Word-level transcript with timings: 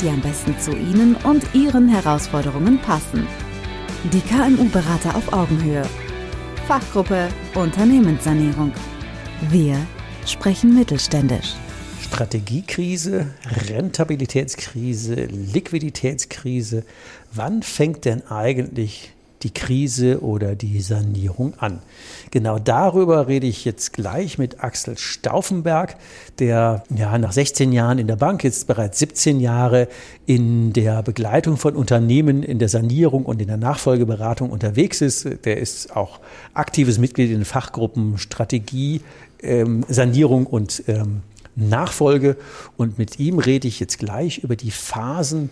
die 0.00 0.08
am 0.08 0.20
besten 0.20 0.58
zu 0.58 0.72
Ihnen 0.72 1.16
und 1.24 1.42
Ihren 1.54 1.88
Herausforderungen 1.88 2.78
passen. 2.80 3.26
Die 4.12 4.20
KMU-Berater 4.20 5.16
auf 5.16 5.32
Augenhöhe. 5.32 5.82
Fachgruppe 6.68 7.28
Unternehmenssanierung. 7.54 8.72
Wir 9.50 9.78
sprechen 10.26 10.74
mittelständisch. 10.74 11.54
Strategiekrise, 12.02 13.34
Rentabilitätskrise, 13.68 15.24
Liquiditätskrise. 15.24 16.84
Wann 17.32 17.62
fängt 17.62 18.04
denn 18.04 18.26
eigentlich 18.28 19.15
die 19.42 19.52
Krise 19.52 20.22
oder 20.22 20.54
die 20.54 20.80
Sanierung 20.80 21.54
an. 21.58 21.80
Genau 22.30 22.58
darüber 22.58 23.28
rede 23.28 23.46
ich 23.46 23.64
jetzt 23.64 23.92
gleich 23.92 24.38
mit 24.38 24.62
Axel 24.62 24.96
Stauffenberg, 24.96 25.96
der 26.38 26.84
ja 26.94 27.16
nach 27.18 27.32
16 27.32 27.72
Jahren 27.72 27.98
in 27.98 28.06
der 28.06 28.16
Bank 28.16 28.44
jetzt 28.44 28.66
bereits 28.66 28.98
17 28.98 29.40
Jahre 29.40 29.88
in 30.24 30.72
der 30.72 31.02
Begleitung 31.02 31.56
von 31.56 31.76
Unternehmen, 31.76 32.42
in 32.42 32.58
der 32.58 32.68
Sanierung 32.68 33.26
und 33.26 33.40
in 33.40 33.48
der 33.48 33.56
Nachfolgeberatung 33.56 34.50
unterwegs 34.50 35.00
ist. 35.00 35.28
Der 35.44 35.58
ist 35.58 35.94
auch 35.94 36.20
aktives 36.54 36.98
Mitglied 36.98 37.30
in 37.30 37.38
den 37.38 37.44
Fachgruppen 37.44 38.18
Strategie, 38.18 39.02
ähm, 39.42 39.84
Sanierung 39.88 40.46
und 40.46 40.82
ähm, 40.88 41.22
Nachfolge. 41.56 42.36
Und 42.76 42.98
mit 42.98 43.18
ihm 43.18 43.38
rede 43.38 43.68
ich 43.68 43.80
jetzt 43.80 43.98
gleich 43.98 44.38
über 44.38 44.56
die 44.56 44.70
Phasen 44.70 45.50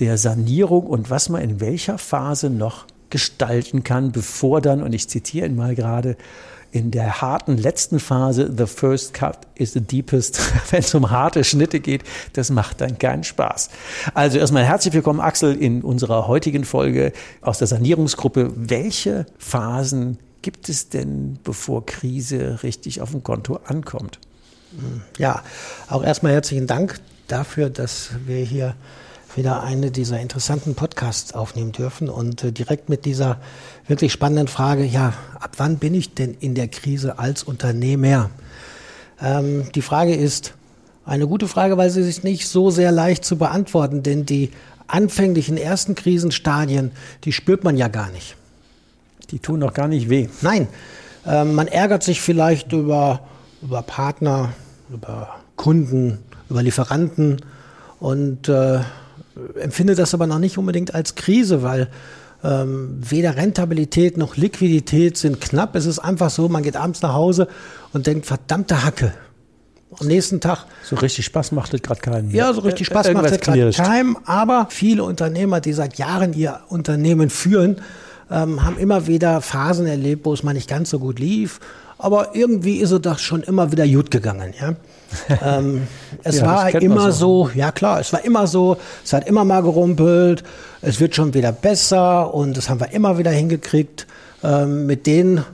der 0.00 0.18
Sanierung 0.18 0.86
und 0.86 1.10
was 1.10 1.28
man 1.28 1.42
in 1.42 1.60
welcher 1.60 1.98
Phase 1.98 2.50
noch 2.50 2.86
gestalten 3.14 3.84
kann, 3.84 4.10
bevor 4.10 4.60
dann, 4.60 4.82
und 4.82 4.92
ich 4.92 5.08
zitiere 5.08 5.46
ihn 5.46 5.54
mal 5.54 5.76
gerade, 5.76 6.16
in 6.72 6.90
der 6.90 7.20
harten 7.20 7.56
letzten 7.56 8.00
Phase, 8.00 8.52
the 8.58 8.66
first 8.66 9.14
cut 9.14 9.38
is 9.54 9.72
the 9.72 9.80
deepest, 9.80 10.40
wenn 10.72 10.80
es 10.80 10.92
um 10.96 11.12
harte 11.12 11.44
Schnitte 11.44 11.78
geht, 11.78 12.02
das 12.32 12.50
macht 12.50 12.80
dann 12.80 12.98
keinen 12.98 13.22
Spaß. 13.22 13.70
Also 14.14 14.38
erstmal 14.38 14.64
herzlich 14.64 14.92
willkommen, 14.94 15.20
Axel, 15.20 15.54
in 15.54 15.82
unserer 15.82 16.26
heutigen 16.26 16.64
Folge 16.64 17.12
aus 17.40 17.58
der 17.58 17.68
Sanierungsgruppe. 17.68 18.50
Welche 18.56 19.26
Phasen 19.38 20.18
gibt 20.42 20.68
es 20.68 20.88
denn, 20.88 21.38
bevor 21.44 21.86
Krise 21.86 22.64
richtig 22.64 23.00
auf 23.00 23.12
dem 23.12 23.22
Konto 23.22 23.60
ankommt? 23.64 24.18
Ja, 25.18 25.44
auch 25.88 26.02
erstmal 26.02 26.32
herzlichen 26.32 26.66
Dank 26.66 26.98
dafür, 27.28 27.70
dass 27.70 28.10
wir 28.26 28.44
hier 28.44 28.74
wieder 29.36 29.62
eine 29.62 29.90
dieser 29.90 30.20
interessanten 30.20 30.74
Podcasts 30.74 31.34
aufnehmen 31.34 31.72
dürfen 31.72 32.08
und 32.08 32.44
äh, 32.44 32.52
direkt 32.52 32.88
mit 32.88 33.04
dieser 33.04 33.38
wirklich 33.86 34.12
spannenden 34.12 34.48
Frage, 34.48 34.84
ja, 34.84 35.14
ab 35.40 35.52
wann 35.56 35.78
bin 35.78 35.94
ich 35.94 36.14
denn 36.14 36.34
in 36.40 36.54
der 36.54 36.68
Krise 36.68 37.18
als 37.18 37.42
Unternehmer? 37.42 38.30
Ähm, 39.20 39.66
die 39.74 39.82
Frage 39.82 40.14
ist 40.14 40.54
eine 41.04 41.26
gute 41.26 41.48
Frage, 41.48 41.76
weil 41.76 41.90
sie 41.90 42.02
sich 42.02 42.22
nicht 42.22 42.48
so 42.48 42.70
sehr 42.70 42.92
leicht 42.92 43.24
zu 43.24 43.36
beantworten, 43.36 44.02
denn 44.02 44.26
die 44.26 44.50
anfänglichen 44.86 45.56
ersten 45.56 45.94
Krisenstadien, 45.94 46.92
die 47.24 47.32
spürt 47.32 47.64
man 47.64 47.76
ja 47.76 47.88
gar 47.88 48.10
nicht. 48.10 48.36
Die 49.30 49.38
tun 49.38 49.60
noch 49.60 49.74
gar 49.74 49.88
nicht 49.88 50.10
weh. 50.10 50.28
Nein, 50.42 50.68
ähm, 51.26 51.54
man 51.54 51.68
ärgert 51.68 52.02
sich 52.02 52.20
vielleicht 52.20 52.72
über, 52.72 53.20
über 53.62 53.82
Partner, 53.82 54.52
über 54.90 55.36
Kunden, 55.56 56.18
über 56.50 56.62
Lieferanten 56.62 57.40
und 58.00 58.48
äh, 58.48 58.80
empfinde 59.60 59.94
das 59.94 60.14
aber 60.14 60.26
noch 60.26 60.38
nicht 60.38 60.58
unbedingt 60.58 60.94
als 60.94 61.14
Krise, 61.14 61.62
weil 61.62 61.88
ähm, 62.42 62.98
weder 63.00 63.36
Rentabilität 63.36 64.16
noch 64.16 64.36
Liquidität 64.36 65.16
sind 65.16 65.40
knapp. 65.40 65.74
Es 65.76 65.86
ist 65.86 65.98
einfach 65.98 66.30
so, 66.30 66.48
man 66.48 66.62
geht 66.62 66.76
abends 66.76 67.02
nach 67.02 67.14
Hause 67.14 67.48
und 67.92 68.06
denkt, 68.06 68.26
verdammte 68.26 68.84
Hacke. 68.84 69.12
Am 69.98 70.08
nächsten 70.08 70.40
Tag. 70.40 70.66
So 70.82 70.96
richtig 70.96 71.24
Spaß 71.24 71.52
macht 71.52 71.72
es 71.72 71.80
gerade 71.80 72.00
keinen. 72.00 72.30
Ja, 72.30 72.52
so 72.52 72.62
richtig 72.62 72.88
Spaß 72.88 73.12
macht 73.12 73.30
es 73.30 73.40
gerade 73.40 73.70
keinem. 73.70 74.18
Aber 74.24 74.66
viele 74.70 75.04
Unternehmer, 75.04 75.60
die 75.60 75.72
seit 75.72 75.98
Jahren 75.98 76.32
ihr 76.32 76.60
Unternehmen 76.68 77.30
führen, 77.30 77.76
ähm, 78.30 78.64
haben 78.64 78.76
immer 78.78 79.06
wieder 79.06 79.40
Phasen 79.40 79.86
erlebt, 79.86 80.24
wo 80.24 80.32
es 80.32 80.42
mal 80.42 80.52
nicht 80.52 80.68
ganz 80.68 80.90
so 80.90 80.98
gut 80.98 81.18
lief. 81.20 81.60
Aber 81.98 82.34
irgendwie 82.34 82.78
ist 82.78 82.90
es 82.90 83.00
doch 83.02 83.18
schon 83.18 83.42
immer 83.44 83.70
wieder 83.70 83.86
gut 83.86 84.10
gegangen. 84.10 84.52
Ja? 84.60 84.74
ähm, 85.44 85.86
es 86.22 86.38
ja, 86.38 86.46
war 86.46 86.74
immer 86.74 87.12
so. 87.12 87.50
ja 87.54 87.72
klar, 87.72 88.00
es 88.00 88.12
war 88.12 88.24
immer 88.24 88.46
so, 88.46 88.76
es 89.04 89.12
hat 89.12 89.26
immer 89.26 89.44
mal 89.44 89.62
gerumpelt, 89.62 90.42
es 90.82 91.00
wird 91.00 91.14
schon 91.14 91.34
wieder 91.34 91.52
besser 91.52 92.32
und 92.34 92.56
das 92.56 92.68
haben 92.68 92.80
wir 92.80 92.92
immer 92.92 93.18
wieder 93.18 93.30
hingekriegt 93.30 94.06
ähm, 94.42 94.86
mit 94.86 95.06
den, 95.06 95.44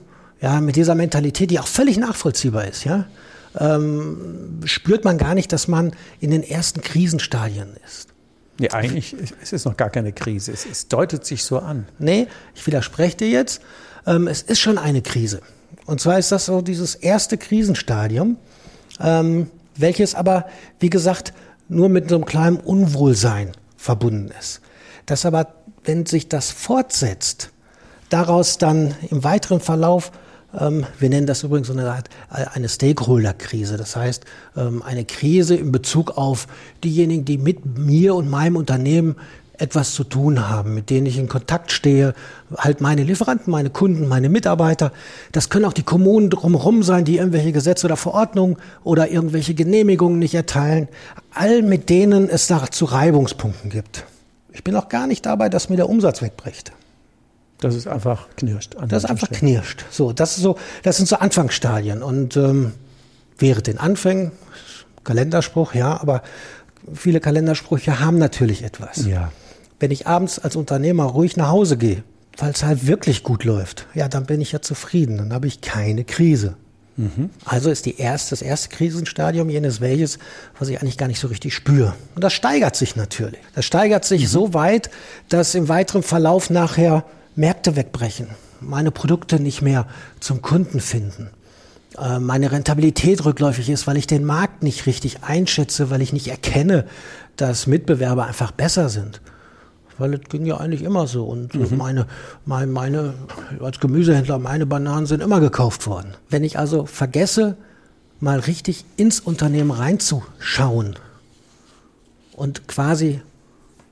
ja, 0.41 0.60
mit 0.60 0.77
dieser 0.77 0.94
Mentalität, 0.94 1.50
die 1.50 1.59
auch 1.59 1.66
völlig 1.66 1.99
nachvollziehbar 1.99 2.66
ist, 2.66 2.84
ja. 2.84 3.06
Ähm, 3.59 4.60
spürt 4.65 5.05
man 5.05 5.19
gar 5.19 5.34
nicht, 5.34 5.53
dass 5.53 5.66
man 5.66 5.93
in 6.21 6.31
den 6.31 6.44
ersten 6.44 6.83
Krisenstadien 6.83 7.71
ist. 7.84 8.09
Nee, 8.60 8.69
eigentlich 8.71 9.16
ist 9.43 9.53
es 9.53 9.65
noch 9.65 9.77
gar 9.77 9.91
keine 9.91 10.12
Krise. 10.12 10.53
Es, 10.53 10.66
es 10.66 10.87
deutet 10.87 11.25
sich 11.25 11.43
so 11.43 11.59
an. 11.59 11.89
Nee, 11.99 12.28
ich 12.55 12.66
widerspreche 12.66 13.16
dir 13.16 13.28
jetzt. 13.28 13.62
Ähm, 14.06 14.28
es 14.28 14.43
ist 14.43 14.60
schon 14.60 14.78
eine 14.78 15.03
Krise. 15.03 15.41
Und 15.87 16.00
zwar 16.00 16.19
ist 16.19 16.31
das 16.31 16.47
so 16.47 16.60
dieses 16.60 16.94
erste 16.94 17.39
Krisenstadium 17.39 18.37
ähm, 19.00 19.50
welches 19.77 20.15
aber, 20.15 20.47
wie 20.78 20.91
gesagt, 20.91 21.33
nur 21.69 21.88
mit 21.88 22.09
so 22.09 22.16
einem 22.16 22.25
kleinen 22.25 22.56
Unwohlsein 22.56 23.53
verbunden 23.77 24.31
ist. 24.38 24.61
Das 25.06 25.25
aber, 25.25 25.55
wenn 25.84 26.06
sich 26.06 26.28
das 26.28 26.50
fortsetzt, 26.50 27.50
daraus 28.09 28.59
dann 28.59 28.94
im 29.10 29.25
weiteren 29.25 29.60
Verlauf 29.60 30.12
ähm, 30.59 30.84
wir 30.99 31.09
nennen 31.09 31.27
das 31.27 31.43
übrigens 31.43 31.71
eine, 31.71 32.03
eine 32.28 32.69
Stakeholder-Krise. 32.69 33.77
Das 33.77 33.97
heißt, 33.97 34.25
ähm, 34.56 34.83
eine 34.83 35.05
Krise 35.05 35.55
in 35.55 35.72
Bezug 35.72 36.16
auf 36.16 36.47
diejenigen, 36.83 37.25
die 37.25 37.39
mit 37.39 37.78
mir 37.78 38.15
und 38.15 38.28
meinem 38.28 38.56
Unternehmen 38.56 39.16
etwas 39.60 39.93
zu 39.93 40.04
tun 40.04 40.48
haben, 40.48 40.75
mit 40.75 40.91
denen 40.91 41.06
ich 41.06 41.19
in 41.19 41.28
Kontakt 41.28 41.71
stehe, 41.71 42.15
halt 42.56 42.81
meine 42.81 43.04
Lieferanten, 43.04 43.50
meine 43.50 43.71
Kunden, 43.71 44.09
meine 44.09 44.28
Mitarbeiter. 44.28 44.93
Das 45.32 45.50
können 45.50 45.66
auch 45.66 45.72
die 45.72 45.82
Kommunen 45.82 46.31
drumherum 46.31 46.82
sein, 46.82 47.04
die 47.04 47.19
irgendwelche 47.19 47.53
Gesetze 47.53 47.87
oder 47.87 47.97
Verordnungen 47.97 48.56
oder 48.84 49.10
irgendwelche 49.10 49.54
Genehmigungen 49.54 50.19
nicht 50.19 50.34
erteilen. 50.34 50.88
All 51.34 51.62
mit 51.62 51.91
denen 51.91 52.28
es 52.28 52.47
da 52.47 52.71
zu 52.71 52.87
Reibungspunkten 52.87 53.71
gibt. 53.71 54.04
Ich 54.53 54.65
bin 54.65 54.75
auch 54.76 54.88
gar 54.88 55.06
nicht 55.06 55.26
dabei, 55.26 55.48
dass 55.48 55.69
mir 55.69 55.77
der 55.77 55.88
Umsatz 55.88 56.22
wegbricht. 56.22 56.72
Das 57.59 57.75
ist 57.75 57.87
einfach 57.87 58.28
knirscht. 58.37 58.75
Das 58.88 59.04
ist 59.04 59.10
einfach 59.10 59.31
knirscht. 59.31 59.84
So, 59.91 60.12
das 60.12 60.37
ist 60.37 60.42
so, 60.42 60.56
das 60.82 60.97
sind 60.97 61.06
so 61.06 61.16
Anfangsstadien. 61.16 62.03
Und 62.03 62.37
ähm, 62.37 62.72
während 63.38 63.66
den 63.66 63.78
Anfängen, 63.78 64.32
Kalenderspruch, 65.04 65.75
ja, 65.75 66.00
aber 66.00 66.22
viele 66.94 67.21
Kalendersprüche 67.21 68.00
haben 68.00 68.16
natürlich 68.19 68.65
etwas. 68.65 69.04
Ja 69.04 69.31
wenn 69.81 69.91
ich 69.91 70.07
abends 70.07 70.39
als 70.39 70.57
Unternehmer 70.57 71.05
ruhig 71.05 71.37
nach 71.37 71.49
Hause 71.49 71.77
gehe, 71.77 72.05
weil 72.37 72.53
es 72.53 72.63
halt 72.63 72.87
wirklich 72.87 73.23
gut 73.23 73.45
läuft, 73.45 73.87
ja, 73.95 74.09
dann 74.09 74.27
bin 74.27 74.41
ich 74.41 74.53
ja 74.53 74.63
zufrieden, 74.63 75.17
dann 75.17 75.33
habe 75.33 75.47
ich 75.47 75.63
keine 75.63 76.05
Krise. 76.05 76.57
Mhm. 76.97 77.31
Also 77.47 77.71
ist 77.71 77.87
die 77.87 77.99
erste, 77.99 78.31
das 78.31 78.43
erste 78.43 78.69
Krisenstadium 78.69 79.49
jenes 79.49 79.81
welches, 79.81 80.19
was 80.59 80.69
ich 80.69 80.81
eigentlich 80.81 80.99
gar 80.99 81.07
nicht 81.07 81.19
so 81.19 81.29
richtig 81.29 81.55
spüre. 81.55 81.95
Und 82.15 82.23
das 82.23 82.35
steigert 82.35 82.77
sich 82.77 82.95
natürlich. 82.95 83.41
Das 83.55 83.65
steigert 83.65 84.05
sich 84.05 84.23
mhm. 84.23 84.27
so 84.27 84.55
weit, 84.55 84.91
dass 85.29 85.55
im 85.55 85.69
weiteren 85.69 86.03
Verlauf 86.03 86.51
nachher 86.51 87.05
Märkte 87.37 87.75
wegbrechen, 87.75 88.28
meine 88.60 88.91
Produkte 88.91 89.41
nicht 89.41 89.63
mehr 89.63 89.87
zum 90.21 90.43
Kunden 90.43 90.81
finden, 90.81 91.31
äh, 91.99 92.19
meine 92.19 92.53
Rentabilität 92.53 93.25
rückläufig 93.25 93.71
ist, 93.71 93.87
weil 93.87 93.97
ich 93.97 94.07
den 94.07 94.25
Markt 94.25 94.63
nicht 94.63 94.84
richtig 94.84 95.22
einschätze, 95.22 95.89
weil 95.89 96.03
ich 96.03 96.13
nicht 96.13 96.28
erkenne, 96.28 96.84
dass 97.37 97.66
Mitbewerber 97.66 98.27
einfach 98.27 98.51
besser 98.51 98.91
sind 98.91 99.22
weil 100.01 100.15
es 100.15 100.21
ging 100.29 100.47
ja 100.47 100.57
eigentlich 100.57 100.83
immer 100.83 101.07
so. 101.07 101.25
Und 101.25 101.55
mhm. 101.55 101.77
meine, 101.77 102.07
meine, 102.45 102.67
meine, 102.67 103.15
als 103.61 103.79
Gemüsehändler, 103.79 104.39
meine 104.39 104.67
Bananen 104.67 105.07
sind 105.07 105.23
immer 105.23 105.41
gekauft 105.41 105.87
worden. 105.87 106.15
Wenn 106.29 106.43
ich 106.43 106.59
also 106.59 106.87
vergesse, 106.87 107.57
mal 108.19 108.39
richtig 108.39 108.85
ins 108.97 109.21
Unternehmen 109.21 109.71
reinzuschauen 109.71 110.97
und 112.33 112.69
quasi 112.69 113.21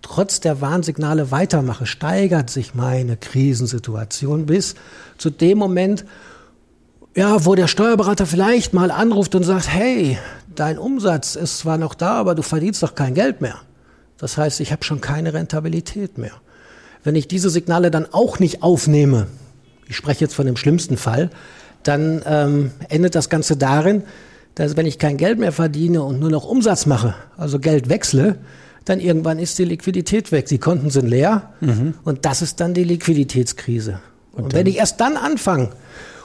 trotz 0.03 0.41
der 0.41 0.61
Warnsignale 0.61 1.31
weitermache, 1.31 1.87
steigert 1.87 2.51
sich 2.51 2.75
meine 2.75 3.17
Krisensituation 3.17 4.47
bis 4.47 4.75
zu 5.19 5.31
dem 5.31 5.59
Moment, 5.59 6.05
ja, 7.15 7.45
wo 7.45 7.55
der 7.55 7.67
Steuerberater 7.67 8.27
vielleicht 8.27 8.75
mal 8.75 8.91
anruft 8.91 9.35
und 9.35 9.43
sagt, 9.43 9.69
hey, 9.69 10.19
dein 10.55 10.79
Umsatz 10.79 11.35
ist 11.35 11.59
zwar 11.59 11.79
noch 11.79 11.95
da, 11.95 12.13
aber 12.13 12.35
du 12.35 12.43
verdienst 12.43 12.83
doch 12.83 12.95
kein 12.95 13.15
Geld 13.15 13.41
mehr. 13.41 13.61
Das 14.19 14.37
heißt, 14.37 14.61
ich 14.61 14.73
habe 14.73 14.85
schon 14.85 15.01
keine 15.01 15.33
Rentabilität 15.33 16.19
mehr. 16.19 16.33
Wenn 17.05 17.15
ich 17.15 17.29
diese 17.29 17.51
Signale 17.51 17.91
dann 17.91 18.07
auch 18.13 18.39
nicht 18.39 18.63
aufnehme, 18.63 19.29
ich 19.89 19.97
spreche 19.97 20.25
jetzt 20.25 20.35
von 20.35 20.47
dem 20.47 20.57
schlimmsten 20.57 20.97
Fall, 20.97 21.31
dann 21.83 22.23
ähm, 22.27 22.73
endet 22.89 23.15
das 23.15 23.31
Ganze 23.31 23.57
darin, 23.57 24.03
dass 24.57 24.77
wenn 24.77 24.87
ich 24.87 24.99
kein 24.99 25.17
Geld 25.17 25.39
mehr 25.39 25.53
verdiene 25.53 26.03
und 26.03 26.19
nur 26.19 26.31
noch 26.31 26.45
Umsatz 26.45 26.85
mache, 26.85 27.15
also 27.37 27.61
Geld 27.61 27.89
wechsle, 27.89 28.37
dann 28.85 29.01
irgendwann 29.01 29.39
ist 29.39 29.59
die 29.59 29.65
Liquidität 29.65 30.33
weg. 30.33 30.47
Die 30.47 30.59
Konten 30.59 30.91
sind 30.91 31.07
leer 31.07 31.53
mhm. 31.61 31.95
und 32.05 32.25
das 32.25 32.43
ist 32.43 32.61
dann 32.61 32.75
die 32.75 32.85
Liquiditätskrise. 32.85 34.01
Und, 34.33 34.45
und 34.45 34.55
wenn 34.55 34.67
ich 34.67 34.79
erst 34.79 35.01
dann 35.01 35.17
anfange 35.17 35.71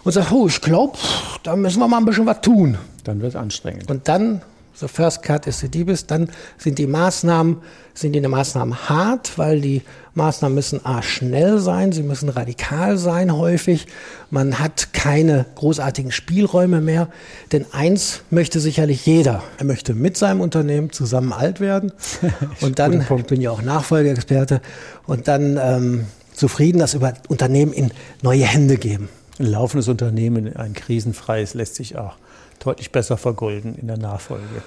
und 0.03 0.11
sage, 0.11 0.33
oh, 0.33 0.47
ich 0.47 0.61
glaube, 0.61 0.97
da 1.43 1.55
müssen 1.55 1.79
wir 1.79 1.87
mal 1.87 1.97
ein 1.97 2.05
bisschen 2.05 2.25
was 2.25 2.41
tun. 2.41 2.77
Dann 3.03 3.21
wird 3.21 3.31
es 3.31 3.35
anstrengend. 3.35 3.89
Und 3.91 4.07
dann 4.07 4.41
so 4.73 4.87
First 4.87 5.21
Cut 5.21 5.45
ist 5.47 5.61
die 5.61 5.69
Diebes, 5.69 6.07
dann 6.07 6.29
sind 6.57 6.79
die 6.79 6.87
Maßnahmen, 6.87 7.57
sind 7.93 8.13
die 8.13 8.21
Maßnahmen 8.21 8.89
hart, 8.89 9.37
weil 9.37 9.61
die 9.61 9.83
Maßnahmen 10.15 10.55
müssen 10.55 10.85
A 10.85 11.01
schnell 11.01 11.59
sein, 11.59 11.91
sie 11.91 12.03
müssen 12.03 12.29
radikal 12.29 12.97
sein 12.97 13.35
häufig. 13.35 13.87
Man 14.31 14.59
hat 14.59 14.93
keine 14.93 15.45
großartigen 15.55 16.11
Spielräume 16.11 16.81
mehr, 16.81 17.07
denn 17.51 17.65
eins 17.71 18.21
möchte 18.29 18.59
sicherlich 18.59 19.05
jeder. 19.05 19.43
Er 19.57 19.65
möchte 19.65 19.93
mit 19.93 20.17
seinem 20.17 20.41
Unternehmen 20.41 20.91
zusammen 20.91 21.33
alt 21.33 21.59
werden 21.59 21.91
und 22.61 22.79
dann, 22.79 23.01
ich 23.01 23.25
bin 23.25 23.41
ja 23.41 23.51
auch 23.51 23.61
Nachfolgeexperte, 23.61 24.61
und 25.05 25.27
dann 25.27 25.59
ähm, 25.61 26.05
zufrieden 26.33 26.79
das 26.79 26.93
über 26.93 27.13
Unternehmen 27.27 27.73
in 27.73 27.91
neue 28.21 28.45
Hände 28.45 28.77
geben. 28.77 29.09
Ein 29.39 29.47
laufendes 29.47 29.87
Unternehmen, 29.87 30.55
ein 30.55 30.73
krisenfreies, 30.73 31.53
lässt 31.53 31.75
sich 31.75 31.97
auch 31.97 32.15
deutlich 32.63 32.91
besser 32.91 33.17
vergolden 33.17 33.75
in 33.75 33.87
der 33.87 33.97
Nachfolge. 33.97 34.63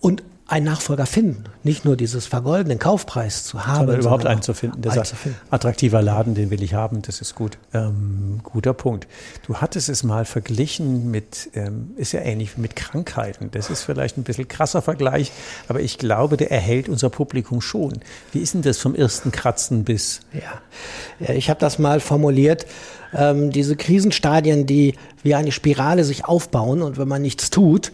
Und 0.00 0.22
einen 0.50 0.66
Nachfolger 0.66 1.06
finden. 1.06 1.44
Nicht 1.62 1.84
nur 1.84 1.96
dieses 1.96 2.26
Vergolden, 2.26 2.70
den 2.70 2.80
Kaufpreis 2.80 3.44
zu 3.44 3.66
haben. 3.66 3.76
Sondern 3.76 4.00
überhaupt 4.00 4.26
einen 4.26 4.42
zu 4.42 4.52
finden. 4.52 4.82
Der 4.82 4.90
sagt, 4.90 5.14
attraktiver 5.48 6.02
Laden, 6.02 6.34
den 6.34 6.50
will 6.50 6.60
ich 6.62 6.74
haben, 6.74 7.02
das 7.02 7.20
ist 7.20 7.36
gut. 7.36 7.56
Ähm, 7.72 8.40
guter 8.42 8.74
Punkt. 8.74 9.06
Du 9.46 9.58
hattest 9.58 9.88
es 9.88 10.02
mal 10.02 10.24
verglichen 10.24 11.08
mit, 11.08 11.50
ähm, 11.54 11.92
ist 11.96 12.10
ja 12.10 12.20
ähnlich 12.22 12.58
mit 12.58 12.74
Krankheiten. 12.74 13.50
Das 13.52 13.70
ist 13.70 13.82
vielleicht 13.82 14.18
ein 14.18 14.24
bisschen 14.24 14.48
krasser 14.48 14.82
Vergleich, 14.82 15.30
aber 15.68 15.80
ich 15.80 15.98
glaube, 15.98 16.36
der 16.36 16.50
erhält 16.50 16.88
unser 16.88 17.10
Publikum 17.10 17.60
schon. 17.60 18.00
Wie 18.32 18.40
ist 18.40 18.54
denn 18.54 18.62
das 18.62 18.78
vom 18.78 18.96
ersten 18.96 19.30
Kratzen 19.30 19.84
bis? 19.84 20.20
Ja, 20.32 21.28
ja 21.28 21.34
ich 21.34 21.48
habe 21.48 21.60
das 21.60 21.78
mal 21.78 22.00
formuliert. 22.00 22.66
Ähm, 23.14 23.52
diese 23.52 23.76
Krisenstadien, 23.76 24.66
die 24.66 24.96
wie 25.22 25.36
eine 25.36 25.52
Spirale 25.52 26.02
sich 26.02 26.24
aufbauen 26.24 26.82
und 26.82 26.98
wenn 26.98 27.08
man 27.08 27.22
nichts 27.22 27.50
tut, 27.50 27.92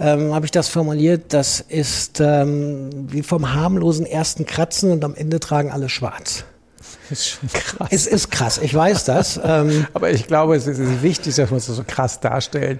ähm, 0.00 0.34
habe 0.34 0.46
ich 0.46 0.50
das 0.50 0.68
formuliert, 0.68 1.34
das 1.34 1.60
ist 1.60 2.20
ähm, 2.20 2.88
wie 3.12 3.22
vom 3.22 3.52
harmlosen 3.52 4.06
ersten 4.06 4.46
Kratzen 4.46 4.90
und 4.90 5.04
am 5.04 5.14
Ende 5.14 5.40
tragen 5.40 5.70
alle 5.70 5.90
schwarz. 5.90 6.44
Das 7.10 7.20
ist 7.20 7.28
schon 7.28 7.48
krass. 7.52 7.88
Es 7.90 8.06
ist 8.06 8.30
krass, 8.30 8.58
ich 8.62 8.74
weiß 8.74 9.04
das. 9.04 9.38
ähm, 9.44 9.86
Aber 9.92 10.10
ich 10.10 10.26
glaube, 10.26 10.56
es 10.56 10.66
ist 10.66 11.02
wichtig, 11.02 11.36
dass 11.36 11.50
wir 11.50 11.58
es 11.58 11.66
so 11.66 11.84
krass 11.86 12.20
darstellen, 12.20 12.78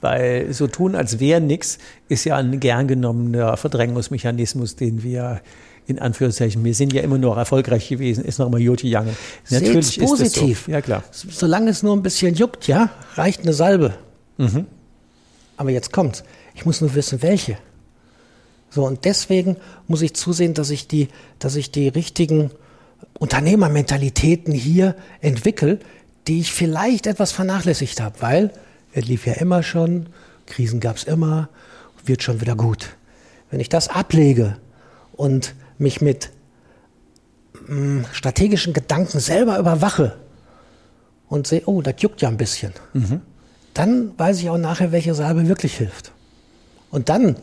weil 0.00 0.52
so 0.52 0.66
tun, 0.66 0.94
als 0.94 1.20
wäre 1.20 1.40
nichts, 1.40 1.78
ist 2.08 2.24
ja 2.24 2.36
ein 2.36 2.58
gern 2.58 2.88
genommener 2.88 3.56
Verdrängungsmechanismus, 3.56 4.74
den 4.76 5.02
wir 5.02 5.42
in 5.86 5.98
Anführungszeichen, 5.98 6.64
wir 6.64 6.74
sind 6.74 6.92
ja 6.92 7.02
immer 7.02 7.18
noch 7.18 7.36
erfolgreich 7.36 7.88
gewesen, 7.88 8.24
ist 8.24 8.38
noch 8.38 8.46
immer 8.46 8.60
gut 8.60 8.82
gegangen. 8.82 9.16
Natürlich 9.50 9.88
Seht's 9.88 10.08
positiv. 10.08 10.60
Ist 10.60 10.66
so. 10.66 10.72
Ja, 10.72 10.80
klar. 10.80 11.02
Solange 11.10 11.70
es 11.70 11.82
nur 11.82 11.94
ein 11.94 12.02
bisschen 12.02 12.34
juckt, 12.34 12.68
ja, 12.68 12.90
reicht 13.16 13.42
eine 13.42 13.52
Salbe. 13.52 13.94
Mhm. 14.38 14.66
Aber 15.56 15.70
jetzt 15.70 15.92
kommt's. 15.92 16.24
Ich 16.54 16.64
muss 16.66 16.80
nur 16.80 16.94
wissen, 16.94 17.22
welche. 17.22 17.58
So, 18.70 18.86
und 18.86 19.04
deswegen 19.04 19.56
muss 19.86 20.02
ich 20.02 20.14
zusehen, 20.14 20.54
dass 20.54 20.70
ich 20.70 20.88
die, 20.88 21.08
dass 21.38 21.56
ich 21.56 21.70
die 21.70 21.88
richtigen 21.88 22.50
Unternehmermentalitäten 23.18 24.54
hier 24.54 24.96
entwickle, 25.20 25.78
die 26.26 26.40
ich 26.40 26.52
vielleicht 26.52 27.06
etwas 27.06 27.32
vernachlässigt 27.32 28.00
habe, 28.00 28.16
weil 28.20 28.50
es 28.92 29.06
lief 29.06 29.26
ja 29.26 29.34
immer 29.34 29.62
schon, 29.62 30.08
Krisen 30.46 30.80
gab 30.80 30.96
es 30.96 31.04
immer, 31.04 31.48
wird 32.04 32.22
schon 32.22 32.40
wieder 32.40 32.56
gut. 32.56 32.96
Wenn 33.50 33.60
ich 33.60 33.68
das 33.68 33.88
ablege 33.88 34.56
und 35.12 35.54
mich 35.78 36.00
mit 36.00 36.30
mh, 37.66 37.74
mm, 37.74 38.04
strategischen 38.12 38.72
Gedanken 38.72 39.20
selber 39.20 39.58
überwache 39.58 40.16
und 41.28 41.46
sehe, 41.46 41.62
oh, 41.66 41.82
das 41.82 41.96
juckt 41.98 42.22
ja 42.22 42.28
ein 42.28 42.36
bisschen, 42.36 42.72
mhm. 42.92 43.20
dann 43.74 44.18
weiß 44.18 44.40
ich 44.40 44.50
auch 44.50 44.58
nachher, 44.58 44.92
welche 44.92 45.14
Salbe 45.14 45.46
wirklich 45.48 45.76
hilft. 45.76 46.12
Und 46.92 47.08
dann, 47.08 47.34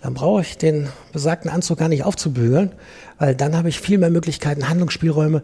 dann 0.00 0.14
brauche 0.14 0.40
ich 0.40 0.56
den 0.56 0.88
besagten 1.12 1.50
Anzug 1.50 1.78
gar 1.78 1.88
nicht 1.88 2.04
aufzubügeln, 2.04 2.72
weil 3.18 3.34
dann 3.34 3.54
habe 3.54 3.68
ich 3.68 3.80
viel 3.80 3.98
mehr 3.98 4.08
Möglichkeiten, 4.08 4.70
Handlungsspielräume. 4.70 5.42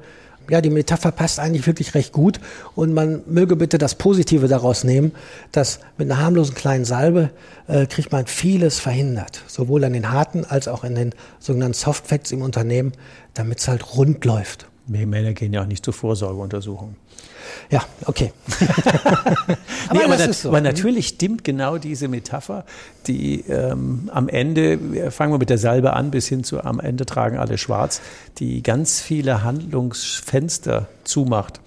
Ja, 0.49 0.61
die 0.61 0.71
Metapher 0.71 1.11
passt 1.11 1.41
eigentlich 1.41 1.67
wirklich 1.67 1.95
recht 1.95 2.13
gut 2.13 2.39
und 2.75 2.93
man 2.93 3.23
möge 3.27 3.57
bitte 3.57 3.79
das 3.79 3.95
Positive 3.95 4.47
daraus 4.47 4.85
nehmen, 4.85 5.13
dass 5.53 5.81
mit 5.97 6.11
einer 6.11 6.21
harmlosen 6.21 6.55
kleinen 6.55 6.85
Salbe 6.85 7.31
äh, 7.67 7.87
kriegt 7.87 8.13
man 8.13 8.27
vieles 8.27 8.79
verhindert, 8.79 9.43
sowohl 9.47 9.85
an 9.85 9.95
den 9.95 10.11
harten 10.11 10.45
als 10.45 10.69
auch 10.69 10.85
in 10.85 10.95
den 10.95 11.15
sogenannten 11.39 11.75
Softfacts 11.75 12.31
im 12.31 12.43
Unternehmen, 12.43 12.93
damit 13.33 13.59
es 13.59 13.69
halt 13.69 13.97
rund 13.97 14.25
läuft. 14.27 14.67
Wir 14.87 15.07
Männer 15.07 15.33
gehen 15.33 15.55
ja 15.55 15.63
auch 15.63 15.67
nicht 15.67 15.83
zur 15.83 15.95
Vorsorgeuntersuchung. 15.95 16.97
Ja, 17.71 17.83
okay. 18.07 18.33
aber, 18.61 18.69
nee, 19.93 20.05
aber, 20.05 20.17
das, 20.17 20.43
so. 20.43 20.49
aber 20.49 20.61
natürlich 20.61 21.09
stimmt 21.09 21.45
genau 21.45 21.79
diese 21.79 22.09
Metapher, 22.09 22.65
die 23.07 23.41
ähm, 23.49 24.11
am 24.13 24.29
Ende, 24.29 25.11
fangen 25.11 25.33
wir 25.33 25.39
mit 25.39 25.51
der 25.51 25.59
Salbe 25.59 25.93
an, 25.95 26.11
bis 26.11 26.29
hin 26.29 26.45
zu 26.45 26.63
am 26.63 26.81
Ende 26.81 27.07
tragen 27.07 27.39
alle 27.39 27.59
schwarz, 27.59 28.01
die 28.39 28.63
ganz 28.63 29.01
viele 29.01 29.43
Handlungsfenster 29.43 30.89
zumacht 31.05 31.61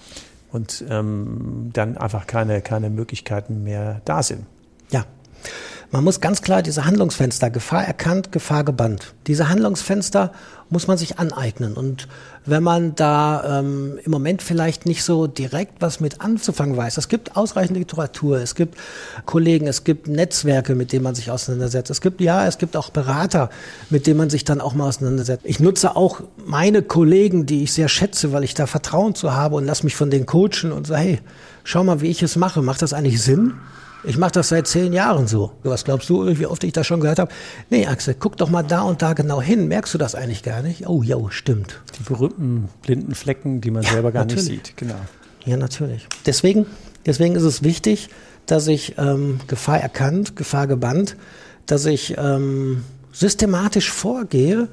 und 0.51 0.83
ähm, 0.89 1.71
dann 1.73 1.97
einfach 1.97 2.27
keine, 2.27 2.61
keine 2.61 2.89
Möglichkeiten 2.89 3.63
mehr 3.63 4.01
da 4.05 4.23
sind. 4.23 4.45
Ja. 4.91 5.05
Man 5.89 6.03
muss 6.03 6.19
ganz 6.19 6.41
klar 6.41 6.61
diese 6.61 6.83
Handlungsfenster, 6.83 7.49
Gefahr 7.49 7.85
erkannt, 7.85 8.33
Gefahr 8.33 8.65
gebannt. 8.65 9.13
Diese 9.25 9.47
Handlungsfenster 9.47 10.33
muss 10.69 10.85
man 10.87 10.97
sich 10.97 11.17
aneignen. 11.17 11.75
Und 11.75 12.09
wenn 12.45 12.61
man 12.61 12.93
da 12.95 13.59
ähm, 13.59 13.97
im 14.03 14.11
Moment 14.11 14.41
vielleicht 14.41 14.85
nicht 14.85 15.03
so 15.03 15.27
direkt 15.27 15.81
was 15.81 16.01
mit 16.01 16.19
anzufangen 16.19 16.75
weiß, 16.75 16.97
es 16.97 17.07
gibt 17.07 17.37
ausreichend 17.37 17.77
Literatur, 17.77 18.37
es 18.41 18.53
gibt 18.53 18.75
Kollegen, 19.25 19.65
es 19.65 19.85
gibt 19.85 20.09
Netzwerke, 20.09 20.75
mit 20.75 20.91
denen 20.91 21.03
man 21.03 21.15
sich 21.15 21.31
auseinandersetzt. 21.31 21.89
Es 21.89 22.01
gibt, 22.01 22.19
ja, 22.19 22.45
es 22.45 22.57
gibt 22.57 22.75
auch 22.75 22.89
Berater, 22.89 23.49
mit 23.89 24.07
denen 24.07 24.17
man 24.17 24.29
sich 24.29 24.43
dann 24.43 24.59
auch 24.59 24.73
mal 24.73 24.89
auseinandersetzt. 24.89 25.45
Ich 25.45 25.61
nutze 25.61 25.95
auch 25.95 26.19
meine 26.45 26.81
Kollegen, 26.81 27.45
die 27.45 27.63
ich 27.63 27.71
sehr 27.71 27.87
schätze, 27.87 28.33
weil 28.33 28.43
ich 28.43 28.53
da 28.53 28.67
Vertrauen 28.67 29.15
zu 29.15 29.33
habe 29.33 29.55
und 29.55 29.65
lass 29.65 29.83
mich 29.83 29.95
von 29.95 30.09
denen 30.09 30.25
coachen 30.25 30.73
und 30.73 30.85
sage, 30.85 31.01
hey, 31.01 31.19
schau 31.63 31.85
mal, 31.85 32.01
wie 32.01 32.09
ich 32.09 32.21
es 32.23 32.35
mache. 32.35 32.61
Macht 32.61 32.81
das 32.81 32.91
eigentlich 32.91 33.21
Sinn? 33.21 33.53
Ich 34.07 34.17
mache 34.17 34.31
das 34.31 34.47
seit 34.47 34.67
zehn 34.67 34.93
Jahren 34.93 35.27
so. 35.27 35.51
Was 35.63 35.83
glaubst 35.83 36.09
du, 36.09 36.39
wie 36.39 36.45
oft 36.45 36.63
ich 36.63 36.71
das 36.71 36.87
schon 36.87 37.01
gehört 37.01 37.19
habe? 37.19 37.29
Nee, 37.69 37.87
Axel, 37.87 38.15
guck 38.17 38.37
doch 38.37 38.49
mal 38.49 38.63
da 38.63 38.83
und 38.83 39.01
da 39.01 39.11
genau 39.11 39.41
hin. 39.41 39.67
Merkst 39.67 39.93
du 39.93 39.97
das 39.97 40.15
eigentlich 40.15 40.43
gar 40.43 40.61
nicht? 40.61 40.87
Oh, 40.87 41.03
ja, 41.03 41.17
stimmt. 41.29 41.81
Die 41.99 42.03
berühmten 42.03 42.69
blinden 42.83 43.15
Flecken, 43.15 43.59
die 43.59 43.69
man 43.69 43.83
ja, 43.83 43.91
selber 43.91 44.13
gar 44.13 44.23
natürlich. 44.23 44.49
nicht 44.49 44.67
sieht. 44.67 44.77
Genau. 44.77 44.95
Ja, 45.43 45.57
natürlich. 45.57 46.07
Deswegen, 46.25 46.65
deswegen 47.05 47.35
ist 47.35 47.43
es 47.43 47.63
wichtig, 47.63 48.07
dass 48.45 48.67
ich 48.67 48.97
ähm, 48.97 49.41
Gefahr 49.47 49.81
erkannt, 49.81 50.37
Gefahr 50.37 50.67
gebannt, 50.67 51.17
dass 51.65 51.85
ich 51.85 52.15
ähm, 52.17 52.85
systematisch 53.11 53.91
vorgehe 53.91 54.69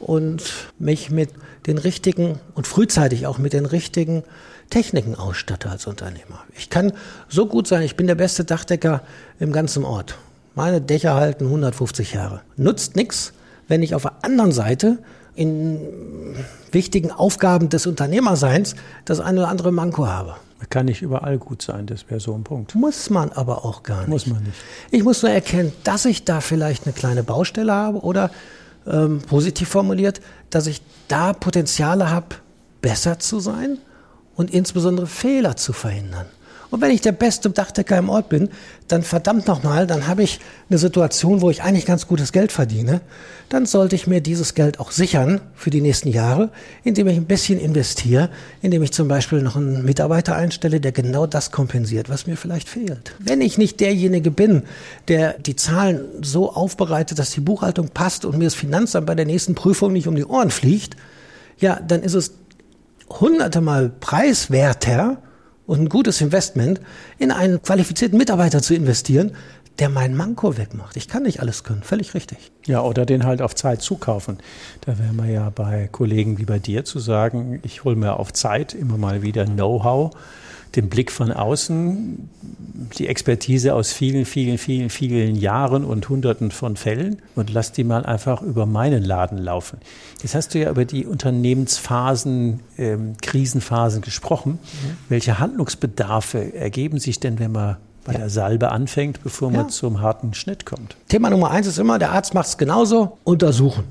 und 0.00 0.42
mich 0.78 1.10
mit 1.10 1.30
den 1.66 1.78
richtigen 1.78 2.38
und 2.54 2.66
frühzeitig 2.66 3.26
auch 3.26 3.38
mit 3.38 3.52
den 3.52 3.66
richtigen 3.66 4.22
Techniken 4.70 5.14
ausstatte 5.14 5.70
als 5.70 5.86
Unternehmer. 5.86 6.44
Ich 6.56 6.70
kann 6.70 6.92
so 7.28 7.46
gut 7.46 7.66
sein, 7.66 7.82
ich 7.82 7.96
bin 7.96 8.06
der 8.06 8.14
beste 8.14 8.44
Dachdecker 8.44 9.02
im 9.38 9.52
ganzen 9.52 9.84
Ort. 9.84 10.18
Meine 10.54 10.80
Dächer 10.80 11.14
halten 11.14 11.46
150 11.46 12.12
Jahre. 12.12 12.42
Nutzt 12.56 12.96
nichts, 12.96 13.32
wenn 13.68 13.82
ich 13.82 13.94
auf 13.94 14.02
der 14.02 14.14
anderen 14.22 14.52
Seite 14.52 14.98
in 15.34 15.80
wichtigen 16.70 17.10
Aufgaben 17.10 17.68
des 17.68 17.86
Unternehmerseins 17.86 18.76
das 19.04 19.20
eine 19.20 19.40
oder 19.40 19.48
andere 19.48 19.72
Manko 19.72 20.06
habe. 20.06 20.36
Man 20.58 20.70
kann 20.70 20.86
nicht 20.86 21.02
überall 21.02 21.38
gut 21.38 21.60
sein, 21.60 21.86
das 21.86 22.08
wäre 22.08 22.20
so 22.20 22.34
ein 22.34 22.44
Punkt. 22.44 22.74
Muss 22.74 23.10
man 23.10 23.32
aber 23.32 23.64
auch 23.64 23.82
gar 23.82 24.00
nicht. 24.00 24.08
Muss 24.08 24.26
man 24.26 24.42
nicht. 24.44 24.56
Ich 24.90 25.02
muss 25.02 25.22
nur 25.22 25.32
erkennen, 25.32 25.72
dass 25.82 26.04
ich 26.04 26.24
da 26.24 26.40
vielleicht 26.40 26.84
eine 26.86 26.92
kleine 26.92 27.22
Baustelle 27.22 27.72
habe 27.72 27.98
oder 28.00 28.30
ähm, 28.86 29.20
positiv 29.22 29.68
formuliert, 29.68 30.20
dass 30.50 30.66
ich 30.66 30.82
da 31.08 31.32
Potenziale 31.32 32.10
habe, 32.10 32.36
besser 32.80 33.18
zu 33.18 33.40
sein 33.40 33.78
und 34.34 34.52
insbesondere 34.52 35.06
Fehler 35.06 35.56
zu 35.56 35.72
verhindern. 35.72 36.26
Und 36.70 36.80
wenn 36.80 36.90
ich 36.90 37.00
der 37.00 37.12
beste 37.12 37.50
Dachdecker 37.50 37.98
im 37.98 38.08
Ort 38.08 38.28
bin, 38.28 38.48
dann 38.88 39.02
verdammt 39.02 39.46
nochmal, 39.46 39.86
dann 39.86 40.06
habe 40.06 40.22
ich 40.22 40.40
eine 40.68 40.78
Situation, 40.78 41.40
wo 41.40 41.50
ich 41.50 41.62
eigentlich 41.62 41.86
ganz 41.86 42.06
gutes 42.06 42.32
Geld 42.32 42.52
verdiene. 42.52 43.00
Dann 43.48 43.66
sollte 43.66 43.96
ich 43.96 44.06
mir 44.06 44.20
dieses 44.20 44.54
Geld 44.54 44.80
auch 44.80 44.90
sichern 44.90 45.40
für 45.54 45.70
die 45.70 45.80
nächsten 45.80 46.08
Jahre, 46.08 46.50
indem 46.82 47.08
ich 47.08 47.16
ein 47.16 47.26
bisschen 47.26 47.58
investiere, 47.58 48.30
indem 48.62 48.82
ich 48.82 48.92
zum 48.92 49.08
Beispiel 49.08 49.42
noch 49.42 49.56
einen 49.56 49.84
Mitarbeiter 49.84 50.34
einstelle, 50.34 50.80
der 50.80 50.92
genau 50.92 51.26
das 51.26 51.50
kompensiert, 51.50 52.08
was 52.08 52.26
mir 52.26 52.36
vielleicht 52.36 52.68
fehlt. 52.68 53.14
Wenn 53.18 53.40
ich 53.40 53.58
nicht 53.58 53.80
derjenige 53.80 54.30
bin, 54.30 54.64
der 55.08 55.34
die 55.38 55.56
Zahlen 55.56 56.00
so 56.22 56.52
aufbereitet, 56.52 57.18
dass 57.18 57.30
die 57.30 57.40
Buchhaltung 57.40 57.88
passt 57.88 58.24
und 58.24 58.38
mir 58.38 58.44
das 58.44 58.54
Finanzamt 58.54 59.06
bei 59.06 59.14
der 59.14 59.26
nächsten 59.26 59.54
Prüfung 59.54 59.92
nicht 59.92 60.08
um 60.08 60.16
die 60.16 60.24
Ohren 60.24 60.50
fliegt, 60.50 60.96
ja, 61.58 61.78
dann 61.86 62.02
ist 62.02 62.14
es 62.14 62.32
hunderte 63.08 63.60
Mal 63.60 63.90
preiswerter 63.90 65.18
und 65.66 65.80
ein 65.80 65.88
gutes 65.88 66.20
Investment, 66.20 66.80
in 67.18 67.30
einen 67.30 67.62
qualifizierten 67.62 68.18
Mitarbeiter 68.18 68.62
zu 68.62 68.74
investieren, 68.74 69.32
der 69.78 69.88
meinen 69.88 70.16
Manko 70.16 70.56
wegmacht. 70.56 70.96
Ich 70.96 71.08
kann 71.08 71.24
nicht 71.24 71.40
alles 71.40 71.64
können, 71.64 71.82
völlig 71.82 72.14
richtig. 72.14 72.52
Ja, 72.66 72.82
oder 72.82 73.06
den 73.06 73.24
halt 73.24 73.42
auf 73.42 73.54
Zeit 73.54 73.82
zukaufen. 73.82 74.38
Da 74.82 74.98
wären 74.98 75.16
wir 75.16 75.26
ja 75.26 75.50
bei 75.50 75.88
Kollegen 75.90 76.38
wie 76.38 76.44
bei 76.44 76.58
dir 76.58 76.84
zu 76.84 77.00
sagen, 77.00 77.60
ich 77.64 77.82
hole 77.82 77.96
mir 77.96 78.18
auf 78.20 78.32
Zeit 78.32 78.72
immer 78.74 78.98
mal 78.98 79.22
wieder 79.22 79.46
Know-how, 79.46 80.14
den 80.76 80.88
Blick 80.88 81.10
von 81.10 81.32
außen, 81.32 82.28
die 82.98 83.06
Expertise 83.06 83.74
aus 83.74 83.92
vielen, 83.92 84.24
vielen, 84.24 84.58
vielen, 84.58 84.90
vielen 84.90 85.36
Jahren 85.36 85.84
und 85.84 86.08
Hunderten 86.08 86.50
von 86.50 86.76
Fällen 86.76 87.22
und 87.36 87.50
lass 87.50 87.72
die 87.72 87.84
mal 87.84 88.04
einfach 88.04 88.42
über 88.42 88.66
meinen 88.66 89.04
Laden 89.04 89.38
laufen. 89.38 89.78
Jetzt 90.22 90.34
hast 90.34 90.54
du 90.54 90.58
ja 90.58 90.70
über 90.70 90.84
die 90.84 91.06
Unternehmensphasen, 91.06 92.60
ähm, 92.78 93.14
Krisenphasen 93.22 94.02
gesprochen. 94.02 94.52
Mhm. 94.52 94.96
Welche 95.08 95.38
Handlungsbedarfe 95.38 96.54
ergeben 96.54 96.98
sich 96.98 97.20
denn, 97.20 97.38
wenn 97.38 97.52
man 97.52 97.76
bei 98.04 98.12
ja. 98.12 98.18
der 98.20 98.30
Salbe 98.30 98.70
anfängt, 98.70 99.22
bevor 99.22 99.50
man 99.50 99.70
zum 99.70 100.00
harten 100.00 100.34
Schnitt 100.34 100.66
kommt. 100.66 100.96
Thema 101.08 101.30
Nummer 101.30 101.50
eins 101.50 101.66
ist 101.66 101.78
immer, 101.78 101.98
der 101.98 102.12
Arzt 102.12 102.34
macht 102.34 102.48
es 102.48 102.58
genauso, 102.58 103.18
untersuchen, 103.24 103.84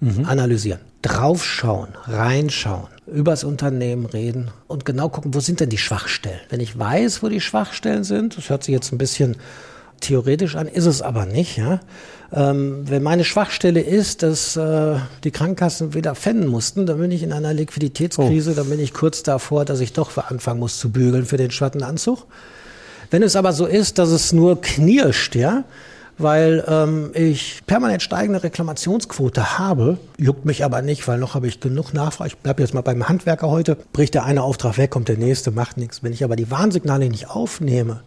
mhm. 0.00 0.24
analysieren, 0.24 0.80
draufschauen, 1.02 1.88
reinschauen, 2.04 2.88
übers 3.12 3.44
Unternehmen 3.44 4.06
reden 4.06 4.50
und 4.66 4.84
genau 4.84 5.08
gucken, 5.08 5.34
wo 5.34 5.40
sind 5.40 5.60
denn 5.60 5.68
die 5.68 5.78
Schwachstellen. 5.78 6.40
Wenn 6.48 6.60
ich 6.60 6.78
weiß, 6.78 7.22
wo 7.22 7.28
die 7.28 7.40
Schwachstellen 7.40 8.04
sind, 8.04 8.36
das 8.36 8.48
hört 8.48 8.64
sich 8.64 8.72
jetzt 8.72 8.92
ein 8.92 8.98
bisschen 8.98 9.36
theoretisch 10.00 10.56
an, 10.56 10.66
ist 10.66 10.86
es 10.86 11.02
aber 11.02 11.26
nicht. 11.26 11.58
Ja? 11.58 11.80
Ähm, 12.32 12.84
wenn 12.88 13.02
meine 13.02 13.24
Schwachstelle 13.24 13.80
ist, 13.80 14.22
dass 14.22 14.56
äh, 14.56 14.96
die 15.24 15.30
Krankenkassen 15.30 15.94
wieder 15.94 16.14
fänden 16.14 16.48
mussten, 16.48 16.86
dann 16.86 16.98
bin 16.98 17.10
ich 17.10 17.22
in 17.22 17.32
einer 17.32 17.52
Liquiditätskrise, 17.52 18.52
oh. 18.52 18.54
dann 18.54 18.70
bin 18.70 18.80
ich 18.80 18.94
kurz 18.94 19.22
davor, 19.22 19.64
dass 19.64 19.80
ich 19.80 19.92
doch 19.92 20.16
anfangen 20.16 20.60
muss 20.60 20.78
zu 20.78 20.90
bügeln 20.90 21.26
für 21.26 21.36
den 21.36 21.50
Schwattenanzug. 21.50 22.26
Wenn 23.10 23.22
es 23.22 23.34
aber 23.34 23.52
so 23.52 23.66
ist, 23.66 23.98
dass 23.98 24.10
es 24.10 24.32
nur 24.32 24.60
knirscht, 24.60 25.34
ja, 25.34 25.64
weil 26.22 26.64
ähm, 26.68 27.10
ich 27.14 27.60
permanent 27.66 28.02
steigende 28.02 28.42
Reklamationsquote 28.42 29.58
habe, 29.58 29.98
juckt 30.16 30.44
mich 30.44 30.64
aber 30.64 30.82
nicht, 30.82 31.06
weil 31.08 31.18
noch 31.18 31.34
habe 31.34 31.48
ich 31.48 31.60
genug 31.60 31.94
Nachfrage. 31.94 32.28
Ich 32.28 32.36
bleibe 32.36 32.62
jetzt 32.62 32.74
mal 32.74 32.82
beim 32.82 33.08
Handwerker 33.08 33.48
heute, 33.48 33.76
bricht 33.92 34.14
der 34.14 34.24
eine 34.24 34.42
Auftrag 34.42 34.78
weg, 34.78 34.90
kommt 34.90 35.08
der 35.08 35.16
nächste, 35.16 35.50
macht 35.50 35.76
nichts. 35.76 36.02
Wenn 36.02 36.12
ich 36.12 36.24
aber 36.24 36.36
die 36.36 36.50
Warnsignale 36.50 37.08
nicht 37.08 37.30
aufnehme, 37.30 38.02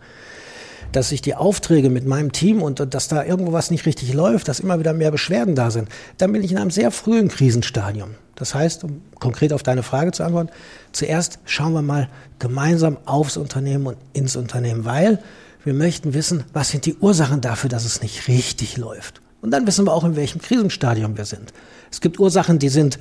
dass 0.91 1.12
ich 1.12 1.22
die 1.22 1.36
Aufträge 1.36 1.89
mit 1.89 2.05
meinem 2.05 2.32
Team 2.32 2.62
und 2.62 2.93
dass 2.93 3.08
da 3.08 3.24
irgendwo 3.24 3.51
was 3.51 3.72
nicht 3.72 3.86
richtig 3.86 4.13
läuft, 4.13 4.48
dass 4.48 4.60
immer 4.60 4.79
wieder 4.79 4.93
mehr 4.93 5.12
Beschwerden 5.12 5.55
da 5.55 5.72
sind, 5.72 5.89
dann 6.17 6.32
bin 6.32 6.43
ich 6.43 6.51
in 6.51 6.58
einem 6.58 6.72
sehr 6.72 6.91
frühen 6.91 7.29
Krisenstadium. 7.29 8.12
Das 8.36 8.55
heißt, 8.55 8.84
um 8.84 9.01
konkret 9.20 9.53
auf 9.53 9.63
deine 9.63 9.84
Frage 9.84 10.12
zu 10.12 10.24
antworten, 10.24 10.50
zuerst 10.91 11.39
schauen 11.46 11.74
wir 11.74 11.82
mal 11.82 12.10
gemeinsam 12.39 12.98
aufs 13.05 13.38
Unternehmen 13.38 13.88
und 13.88 13.98
ins 14.13 14.36
Unternehmen, 14.36 14.86
weil 14.86 15.20
wir 15.63 15.74
möchten 15.74 16.13
wissen, 16.13 16.43
was 16.53 16.70
sind 16.70 16.86
die 16.86 16.96
Ursachen 16.96 17.41
dafür, 17.41 17.70
dass 17.70 17.86
es 17.86 18.01
nicht 18.01 18.27
richtig 18.27 18.77
läuft. 18.77 19.22
Und 19.41 19.51
dann 19.51 19.67
wissen 19.67 19.86
wir 19.86 19.93
auch, 19.93 20.03
in 20.03 20.15
welchem 20.15 20.41
Krisenstadium 20.41 21.17
wir 21.17 21.25
sind. 21.25 21.53
Es 21.91 22.01
gibt 22.01 22.20
Ursachen, 22.20 22.60
die 22.60 22.70
sind 22.70 23.00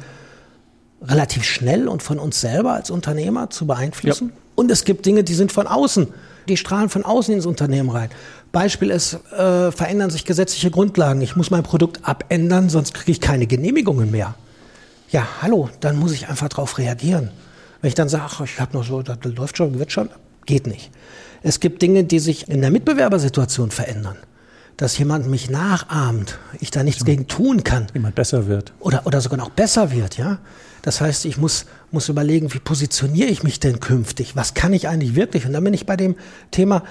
relativ 1.02 1.44
schnell 1.44 1.88
und 1.88 2.02
von 2.02 2.18
uns 2.18 2.40
selber 2.40 2.74
als 2.74 2.90
Unternehmer 2.90 3.50
zu 3.50 3.66
beeinflussen. 3.66 4.28
Ja. 4.28 4.34
Und 4.54 4.70
es 4.70 4.84
gibt 4.84 5.06
Dinge, 5.06 5.24
die 5.24 5.34
sind 5.34 5.52
von 5.52 5.66
außen. 5.66 6.08
Die 6.48 6.56
strahlen 6.56 6.88
von 6.88 7.04
außen 7.04 7.34
ins 7.34 7.46
Unternehmen 7.46 7.90
rein. 7.90 8.10
Beispiel 8.50 8.90
ist, 8.90 9.14
äh, 9.32 9.70
verändern 9.70 10.10
sich 10.10 10.24
gesetzliche 10.24 10.70
Grundlagen. 10.70 11.20
Ich 11.20 11.36
muss 11.36 11.50
mein 11.50 11.62
Produkt 11.62 12.00
abändern, 12.06 12.68
sonst 12.68 12.94
kriege 12.94 13.12
ich 13.12 13.20
keine 13.20 13.46
Genehmigungen 13.46 14.10
mehr. 14.10 14.34
Ja, 15.10 15.26
hallo, 15.40 15.68
dann 15.80 15.96
muss 15.96 16.12
ich 16.12 16.28
einfach 16.28 16.48
darauf 16.48 16.78
reagieren. 16.78 17.30
Wenn 17.80 17.88
ich 17.88 17.94
dann 17.94 18.08
sage, 18.08 18.24
ach, 18.26 18.40
ich 18.42 18.60
habe 18.60 18.76
noch 18.76 18.84
so, 18.84 19.02
das 19.02 19.18
läuft 19.22 19.56
schon, 19.56 19.78
wird 19.78 19.92
schon, 19.92 20.10
geht 20.46 20.66
nicht. 20.66 20.90
Es 21.42 21.60
gibt 21.60 21.82
Dinge, 21.82 22.04
die 22.04 22.18
sich 22.18 22.48
in 22.48 22.60
der 22.60 22.70
Mitbewerbersituation 22.70 23.70
verändern. 23.70 24.16
Dass 24.76 24.96
jemand 24.96 25.28
mich 25.28 25.50
nachahmt, 25.50 26.38
ich 26.60 26.70
da 26.70 26.82
nichts 26.82 27.04
gegen 27.04 27.28
tun 27.28 27.62
kann. 27.62 27.86
Jemand 27.92 28.14
besser 28.14 28.46
wird. 28.46 28.72
Oder, 28.80 29.06
oder 29.06 29.20
sogar 29.20 29.38
noch 29.38 29.50
besser 29.50 29.90
wird, 29.92 30.16
ja. 30.16 30.38
Das 30.82 31.00
heißt, 31.00 31.26
ich 31.26 31.36
muss, 31.36 31.66
muss 31.90 32.08
überlegen, 32.08 32.52
wie 32.54 32.58
positioniere 32.58 33.28
ich 33.28 33.42
mich 33.42 33.60
denn 33.60 33.80
künftig? 33.80 34.34
Was 34.34 34.54
kann 34.54 34.72
ich 34.72 34.88
eigentlich 34.88 35.14
wirklich? 35.14 35.46
Und 35.46 35.52
dann 35.52 35.62
bin 35.62 35.74
ich 35.74 35.86
bei 35.86 35.96
dem 35.96 36.16
Thema, 36.50 36.82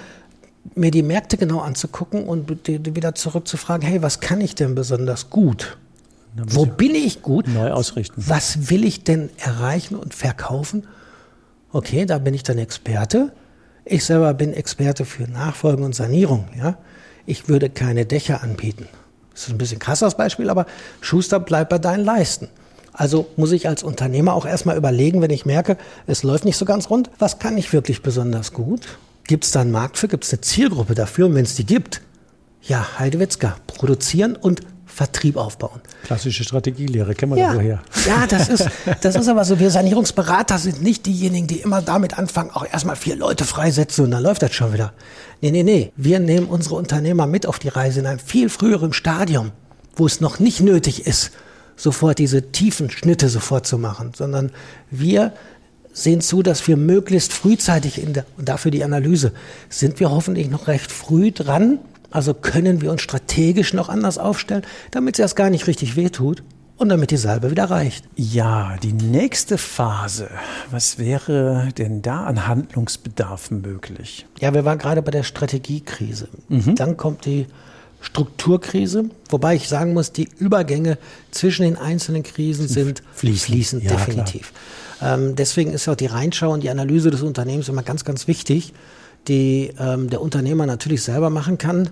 mir 0.75 0.91
die 0.91 1.03
Märkte 1.03 1.37
genau 1.37 1.59
anzugucken 1.59 2.25
und 2.25 2.67
wieder 2.67 3.15
zurückzufragen, 3.15 3.85
hey, 3.85 4.01
was 4.01 4.19
kann 4.19 4.41
ich 4.41 4.55
denn 4.55 4.75
besonders 4.75 5.29
gut? 5.29 5.77
Wo 6.35 6.65
bin 6.65 6.95
ich 6.95 7.21
gut? 7.21 7.47
Neu 7.47 7.71
ausrichten. 7.71 8.23
Was 8.25 8.69
will 8.69 8.85
ich 8.85 9.03
denn 9.03 9.29
erreichen 9.37 9.95
und 9.95 10.13
verkaufen? 10.13 10.87
Okay, 11.73 12.05
da 12.05 12.19
bin 12.19 12.33
ich 12.33 12.43
dann 12.43 12.57
Experte. 12.57 13.33
Ich 13.85 14.05
selber 14.05 14.33
bin 14.33 14.53
Experte 14.53 15.05
für 15.05 15.23
Nachfolge 15.23 15.83
und 15.83 15.95
Sanierung. 15.95 16.47
Ja? 16.57 16.77
Ich 17.25 17.49
würde 17.49 17.69
keine 17.69 18.05
Dächer 18.05 18.43
anbieten. 18.43 18.87
Das 19.33 19.43
ist 19.43 19.49
ein 19.49 19.57
bisschen 19.57 19.79
krass 19.79 19.99
das 19.99 20.17
Beispiel, 20.17 20.49
aber 20.49 20.65
Schuster 20.99 21.39
bleibt 21.39 21.69
bei 21.69 21.79
deinen 21.79 22.03
Leisten. 22.03 22.49
Also 22.93 23.27
muss 23.37 23.51
ich 23.53 23.67
als 23.67 23.83
Unternehmer 23.83 24.33
auch 24.33 24.45
erstmal 24.45 24.77
überlegen, 24.77 25.21
wenn 25.21 25.31
ich 25.31 25.45
merke, 25.45 25.77
es 26.07 26.23
läuft 26.23 26.45
nicht 26.45 26.57
so 26.57 26.65
ganz 26.65 26.89
rund, 26.89 27.09
was 27.19 27.39
kann 27.39 27.57
ich 27.57 27.71
wirklich 27.71 28.01
besonders 28.01 28.51
gut? 28.51 28.81
Gibt 29.23 29.45
es 29.45 29.51
da 29.51 29.61
einen 29.61 29.71
Markt 29.71 29.97
für? 29.97 30.09
Gibt 30.09 30.25
es 30.25 30.33
eine 30.33 30.41
Zielgruppe 30.41 30.93
dafür? 30.93 31.27
Und 31.27 31.35
wenn 31.35 31.45
es 31.45 31.55
die 31.55 31.65
gibt, 31.65 32.01
ja, 32.61 32.99
Heidewitzka, 32.99 33.55
produzieren 33.67 34.35
und 34.35 34.61
Vertrieb 34.93 35.37
aufbauen. 35.37 35.81
Klassische 36.03 36.43
Strategielehre, 36.43 37.15
kennen 37.15 37.35
wir 37.35 37.41
ja. 37.41 37.55
woher. 37.55 37.81
Ja, 38.05 38.27
das 38.27 38.49
ist, 38.49 38.69
das 39.01 39.15
ist 39.15 39.27
aber 39.27 39.45
so. 39.45 39.59
Wir 39.59 39.71
Sanierungsberater 39.71 40.57
sind 40.57 40.81
nicht 40.81 41.05
diejenigen, 41.05 41.47
die 41.47 41.57
immer 41.61 41.81
damit 41.81 42.17
anfangen, 42.17 42.51
auch 42.51 42.65
erstmal 42.65 42.95
vier 42.95 43.15
Leute 43.15 43.45
freisetzen 43.45 44.05
und 44.05 44.11
dann 44.11 44.23
läuft 44.23 44.41
das 44.41 44.53
schon 44.53 44.73
wieder. 44.73 44.93
Nee, 45.41 45.51
nee, 45.51 45.63
nee. 45.63 45.91
Wir 45.95 46.19
nehmen 46.19 46.47
unsere 46.47 46.75
Unternehmer 46.75 47.25
mit 47.25 47.45
auf 47.45 47.59
die 47.59 47.69
Reise 47.69 48.01
in 48.01 48.05
einem 48.05 48.19
viel 48.19 48.49
früheren 48.49 48.93
Stadium, 48.93 49.51
wo 49.95 50.05
es 50.05 50.21
noch 50.21 50.39
nicht 50.39 50.59
nötig 50.59 51.07
ist, 51.07 51.31
sofort 51.75 52.19
diese 52.19 52.51
tiefen 52.51 52.89
Schnitte 52.89 53.29
sofort 53.29 53.65
zu 53.65 53.77
machen, 53.77 54.11
sondern 54.15 54.51
wir 54.89 55.33
sehen 55.93 56.21
zu, 56.21 56.41
dass 56.43 56.67
wir 56.67 56.77
möglichst 56.77 57.33
frühzeitig 57.33 58.01
in 58.01 58.13
der, 58.13 58.25
und 58.37 58.49
dafür 58.49 58.71
die 58.71 58.83
Analyse, 58.83 59.31
sind 59.69 59.99
wir 59.99 60.11
hoffentlich 60.11 60.49
noch 60.49 60.67
recht 60.67 60.91
früh 60.91 61.31
dran, 61.31 61.79
also 62.11 62.33
können 62.33 62.81
wir 62.81 62.91
uns 62.91 63.01
strategisch 63.01 63.73
noch 63.73 63.89
anders 63.89 64.17
aufstellen, 64.17 64.63
damit 64.91 65.15
es 65.15 65.19
erst 65.19 65.35
gar 65.35 65.49
nicht 65.49 65.67
richtig 65.67 65.95
wehtut 65.95 66.43
und 66.77 66.89
damit 66.89 67.11
die 67.11 67.17
Salbe 67.17 67.51
wieder 67.51 67.65
reicht. 67.65 68.05
Ja, 68.15 68.75
die 68.81 68.93
nächste 68.93 69.57
Phase. 69.57 70.29
Was 70.71 70.97
wäre 70.97 71.69
denn 71.77 72.01
da 72.01 72.23
an 72.23 72.47
Handlungsbedarf 72.47 73.51
möglich? 73.51 74.25
Ja, 74.39 74.53
wir 74.53 74.65
waren 74.65 74.79
gerade 74.79 75.01
bei 75.01 75.11
der 75.11 75.23
Strategiekrise. 75.23 76.27
Mhm. 76.49 76.75
Dann 76.75 76.97
kommt 76.97 77.25
die 77.25 77.45
Strukturkrise, 78.01 79.05
wobei 79.29 79.55
ich 79.55 79.69
sagen 79.69 79.93
muss, 79.93 80.11
die 80.11 80.27
Übergänge 80.39 80.97
zwischen 81.29 81.63
den 81.63 81.77
einzelnen 81.77 82.23
Krisen 82.23 82.67
sind 82.67 83.03
fließend, 83.13 83.45
fließend 83.45 83.83
ja, 83.83 83.91
definitiv. 83.91 84.51
Ähm, 85.03 85.35
deswegen 85.35 85.71
ist 85.73 85.87
auch 85.87 85.95
die 85.95 86.07
Reinschau 86.07 86.51
und 86.51 86.63
die 86.63 86.71
Analyse 86.71 87.11
des 87.11 87.21
Unternehmens 87.21 87.69
immer 87.69 87.83
ganz, 87.83 88.03
ganz 88.05 88.27
wichtig 88.27 88.73
die 89.27 89.73
ähm, 89.79 90.09
der 90.09 90.21
Unternehmer 90.21 90.65
natürlich 90.65 91.03
selber 91.03 91.29
machen 91.29 91.57
kann. 91.57 91.89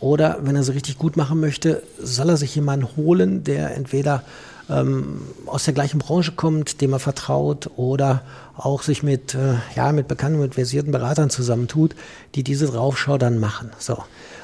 Oder 0.00 0.38
wenn 0.42 0.56
er 0.56 0.62
sie 0.62 0.74
richtig 0.74 0.98
gut 0.98 1.16
machen 1.16 1.40
möchte, 1.40 1.82
soll 1.98 2.28
er 2.28 2.36
sich 2.36 2.54
jemanden 2.54 2.88
holen, 2.96 3.44
der 3.44 3.74
entweder 3.74 4.22
ähm, 4.68 5.22
aus 5.46 5.64
der 5.64 5.74
gleichen 5.74 5.98
Branche 5.98 6.32
kommt, 6.32 6.80
dem 6.80 6.92
er 6.92 6.98
vertraut 6.98 7.70
oder 7.76 8.22
auch 8.56 8.82
sich 8.82 9.02
mit, 9.02 9.34
äh, 9.34 9.54
ja, 9.76 9.92
mit 9.92 10.08
bekannten, 10.08 10.40
mit 10.40 10.54
versierten 10.54 10.92
Beratern 10.92 11.30
zusammentut, 11.30 11.94
die 12.34 12.42
diese 12.42 12.66
Draufschau 12.66 13.18
dann 13.18 13.38
machen. 13.38 13.70
So. 13.78 13.98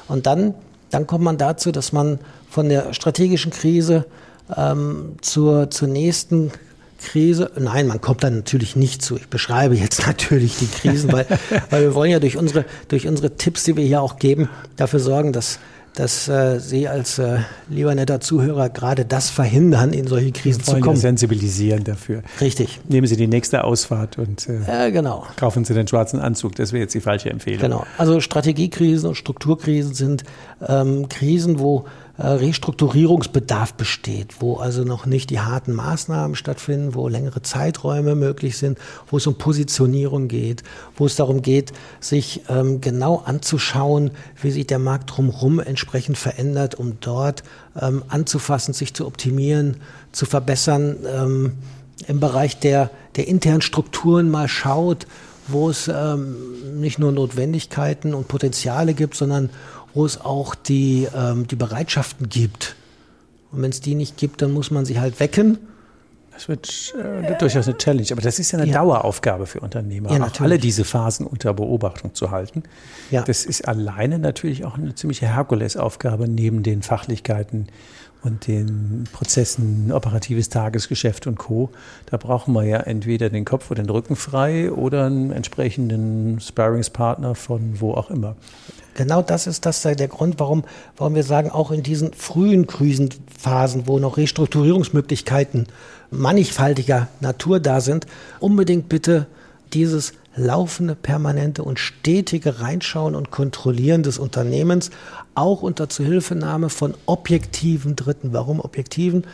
Und 0.07 0.25
dann, 0.25 0.53
dann 0.89 1.07
kommt 1.07 1.23
man 1.23 1.37
dazu, 1.37 1.71
dass 1.71 1.91
man 1.91 2.19
von 2.49 2.69
der 2.69 2.93
strategischen 2.93 3.51
Krise 3.51 4.05
ähm, 4.55 5.15
zur, 5.21 5.69
zur 5.69 5.87
nächsten 5.87 6.51
Krise. 7.01 7.51
Nein, 7.57 7.87
man 7.87 8.01
kommt 8.01 8.23
dann 8.23 8.37
natürlich 8.37 8.75
nicht 8.75 9.01
zu. 9.01 9.17
Ich 9.17 9.27
beschreibe 9.27 9.75
jetzt 9.75 10.05
natürlich 10.07 10.57
die 10.57 10.67
Krisen, 10.67 11.11
weil, 11.11 11.25
weil 11.69 11.81
wir 11.81 11.95
wollen 11.95 12.11
ja 12.11 12.19
durch 12.19 12.37
unsere, 12.37 12.65
durch 12.87 13.07
unsere 13.07 13.35
Tipps, 13.35 13.63
die 13.63 13.75
wir 13.75 13.85
hier 13.85 14.01
auch 14.01 14.17
geben, 14.17 14.49
dafür 14.75 14.99
sorgen, 14.99 15.33
dass 15.33 15.59
dass 15.95 16.29
äh, 16.29 16.59
Sie 16.59 16.87
als 16.87 17.19
äh, 17.19 17.39
lieber 17.69 17.93
netter 17.93 18.21
Zuhörer 18.21 18.69
gerade 18.69 19.05
das 19.05 19.29
verhindern, 19.29 19.91
in 19.91 20.07
solche 20.07 20.31
Krisen 20.31 20.63
zu 20.63 20.79
kommen. 20.79 20.95
sensibilisieren 20.95 21.83
dafür. 21.83 22.23
Richtig. 22.39 22.79
Nehmen 22.87 23.07
Sie 23.07 23.17
die 23.17 23.27
nächste 23.27 23.63
Ausfahrt 23.63 24.17
und 24.17 24.47
äh, 24.47 24.87
äh, 24.87 24.91
genau. 24.91 25.25
kaufen 25.35 25.65
Sie 25.65 25.73
den 25.73 25.87
schwarzen 25.87 26.19
Anzug. 26.19 26.55
Das 26.55 26.71
wäre 26.71 26.83
jetzt 26.83 26.93
die 26.93 27.01
falsche 27.01 27.29
Empfehlung. 27.29 27.61
Genau. 27.61 27.85
Also 27.97 28.21
Strategiekrisen 28.21 29.09
und 29.09 29.15
Strukturkrisen 29.15 29.93
sind 29.93 30.23
ähm, 30.65 31.09
Krisen, 31.09 31.59
wo 31.59 31.85
Restrukturierungsbedarf 32.17 33.73
besteht, 33.73 34.41
wo 34.41 34.57
also 34.57 34.83
noch 34.83 35.05
nicht 35.05 35.29
die 35.29 35.39
harten 35.39 35.73
Maßnahmen 35.73 36.35
stattfinden, 36.35 36.93
wo 36.93 37.07
längere 37.07 37.41
Zeiträume 37.41 38.15
möglich 38.15 38.57
sind, 38.57 38.77
wo 39.09 39.17
es 39.17 39.27
um 39.27 39.35
Positionierung 39.35 40.27
geht, 40.27 40.63
wo 40.95 41.05
es 41.05 41.15
darum 41.15 41.41
geht, 41.41 41.73
sich 41.99 42.41
ähm, 42.49 42.81
genau 42.81 43.23
anzuschauen, 43.25 44.11
wie 44.41 44.51
sich 44.51 44.67
der 44.67 44.79
Markt 44.79 45.15
drumherum 45.15 45.59
entsprechend 45.59 46.17
verändert, 46.17 46.75
um 46.75 46.97
dort 46.99 47.43
ähm, 47.79 48.03
anzufassen, 48.09 48.73
sich 48.73 48.93
zu 48.93 49.07
optimieren, 49.07 49.77
zu 50.11 50.25
verbessern. 50.25 50.97
Ähm, 51.07 51.53
im 52.07 52.19
Bereich 52.19 52.59
der, 52.59 52.89
der 53.15 53.27
internen 53.27 53.61
Strukturen 53.61 54.29
mal 54.29 54.47
schaut, 54.47 55.05
wo 55.51 55.69
es 55.69 55.87
ähm, 55.87 56.79
nicht 56.79 56.99
nur 56.99 57.11
Notwendigkeiten 57.11 58.13
und 58.13 58.27
Potenziale 58.27 58.93
gibt, 58.93 59.15
sondern 59.15 59.49
wo 59.93 60.05
es 60.05 60.19
auch 60.21 60.55
die, 60.55 61.07
ähm, 61.15 61.47
die 61.47 61.55
Bereitschaften 61.55 62.29
gibt. 62.29 62.75
Und 63.51 63.61
wenn 63.61 63.71
es 63.71 63.81
die 63.81 63.95
nicht 63.95 64.17
gibt, 64.17 64.41
dann 64.41 64.51
muss 64.51 64.71
man 64.71 64.85
sie 64.85 64.99
halt 64.99 65.19
wecken. 65.19 65.57
Das 66.33 66.47
wird 66.47 66.95
äh, 66.97 67.37
durchaus 67.37 67.67
eine 67.67 67.77
Challenge, 67.77 68.07
aber 68.11 68.21
das 68.21 68.39
ist 68.39 68.51
ja 68.51 68.59
eine 68.59 68.71
Ja. 68.71 68.79
Daueraufgabe 68.79 69.45
für 69.45 69.59
Unternehmer, 69.59 70.11
Ja, 70.11 70.27
alle 70.39 70.57
diese 70.57 70.85
Phasen 70.85 71.27
unter 71.27 71.53
Beobachtung 71.53 72.15
zu 72.15 72.31
halten. 72.31 72.63
Ja. 73.11 73.21
Das 73.23 73.45
ist 73.45 73.67
alleine 73.67 74.17
natürlich 74.17 74.63
auch 74.63 74.77
eine 74.77 74.95
ziemliche 74.95 75.27
Herkulesaufgabe 75.27 76.27
neben 76.29 76.63
den 76.63 76.81
Fachlichkeiten 76.81 77.67
und 78.23 78.47
den 78.47 79.05
Prozessen, 79.11 79.91
operatives 79.91 80.49
Tagesgeschäft 80.49 81.27
und 81.27 81.37
Co. 81.37 81.71
Da 82.05 82.17
brauchen 82.17 82.53
wir 82.53 82.63
ja 82.63 82.77
entweder 82.77 83.29
den 83.29 83.45
Kopf 83.45 83.71
oder 83.71 83.81
den 83.81 83.89
Rücken 83.89 84.15
frei 84.15 84.71
oder 84.71 85.05
einen 85.05 85.31
entsprechenden 85.31 86.39
Sparringspartner 86.39 87.35
von 87.35 87.79
wo 87.81 87.93
auch 87.93 88.11
immer. 88.11 88.35
Genau 88.93 89.21
das 89.21 89.47
ist 89.47 89.65
das 89.65 89.81
der 89.81 90.07
Grund, 90.07 90.39
warum, 90.39 90.63
warum 90.97 91.15
wir 91.15 91.23
sagen, 91.23 91.49
auch 91.49 91.71
in 91.71 91.81
diesen 91.81 92.13
frühen 92.13 92.67
Krisenphasen, 92.67 93.87
wo 93.87 93.99
noch 93.99 94.17
Restrukturierungsmöglichkeiten 94.17 95.67
mannigfaltiger 96.11 97.07
Natur 97.21 97.59
da 97.59 97.81
sind, 97.81 98.05
unbedingt 98.39 98.89
bitte 98.89 99.27
dieses 99.73 100.13
laufende, 100.35 100.95
permanente 100.95 101.63
und 101.63 101.79
stetige 101.79 102.59
Reinschauen 102.59 103.15
und 103.15 103.31
Kontrollieren 103.31 104.03
des 104.03 104.17
Unternehmens, 104.17 104.91
auch 105.35 105.61
unter 105.61 105.89
Zuhilfenahme 105.89 106.69
von 106.69 106.93
objektiven 107.05 107.95
Dritten. 107.95 108.33
Warum 108.33 108.59
objektiven? 108.59 109.25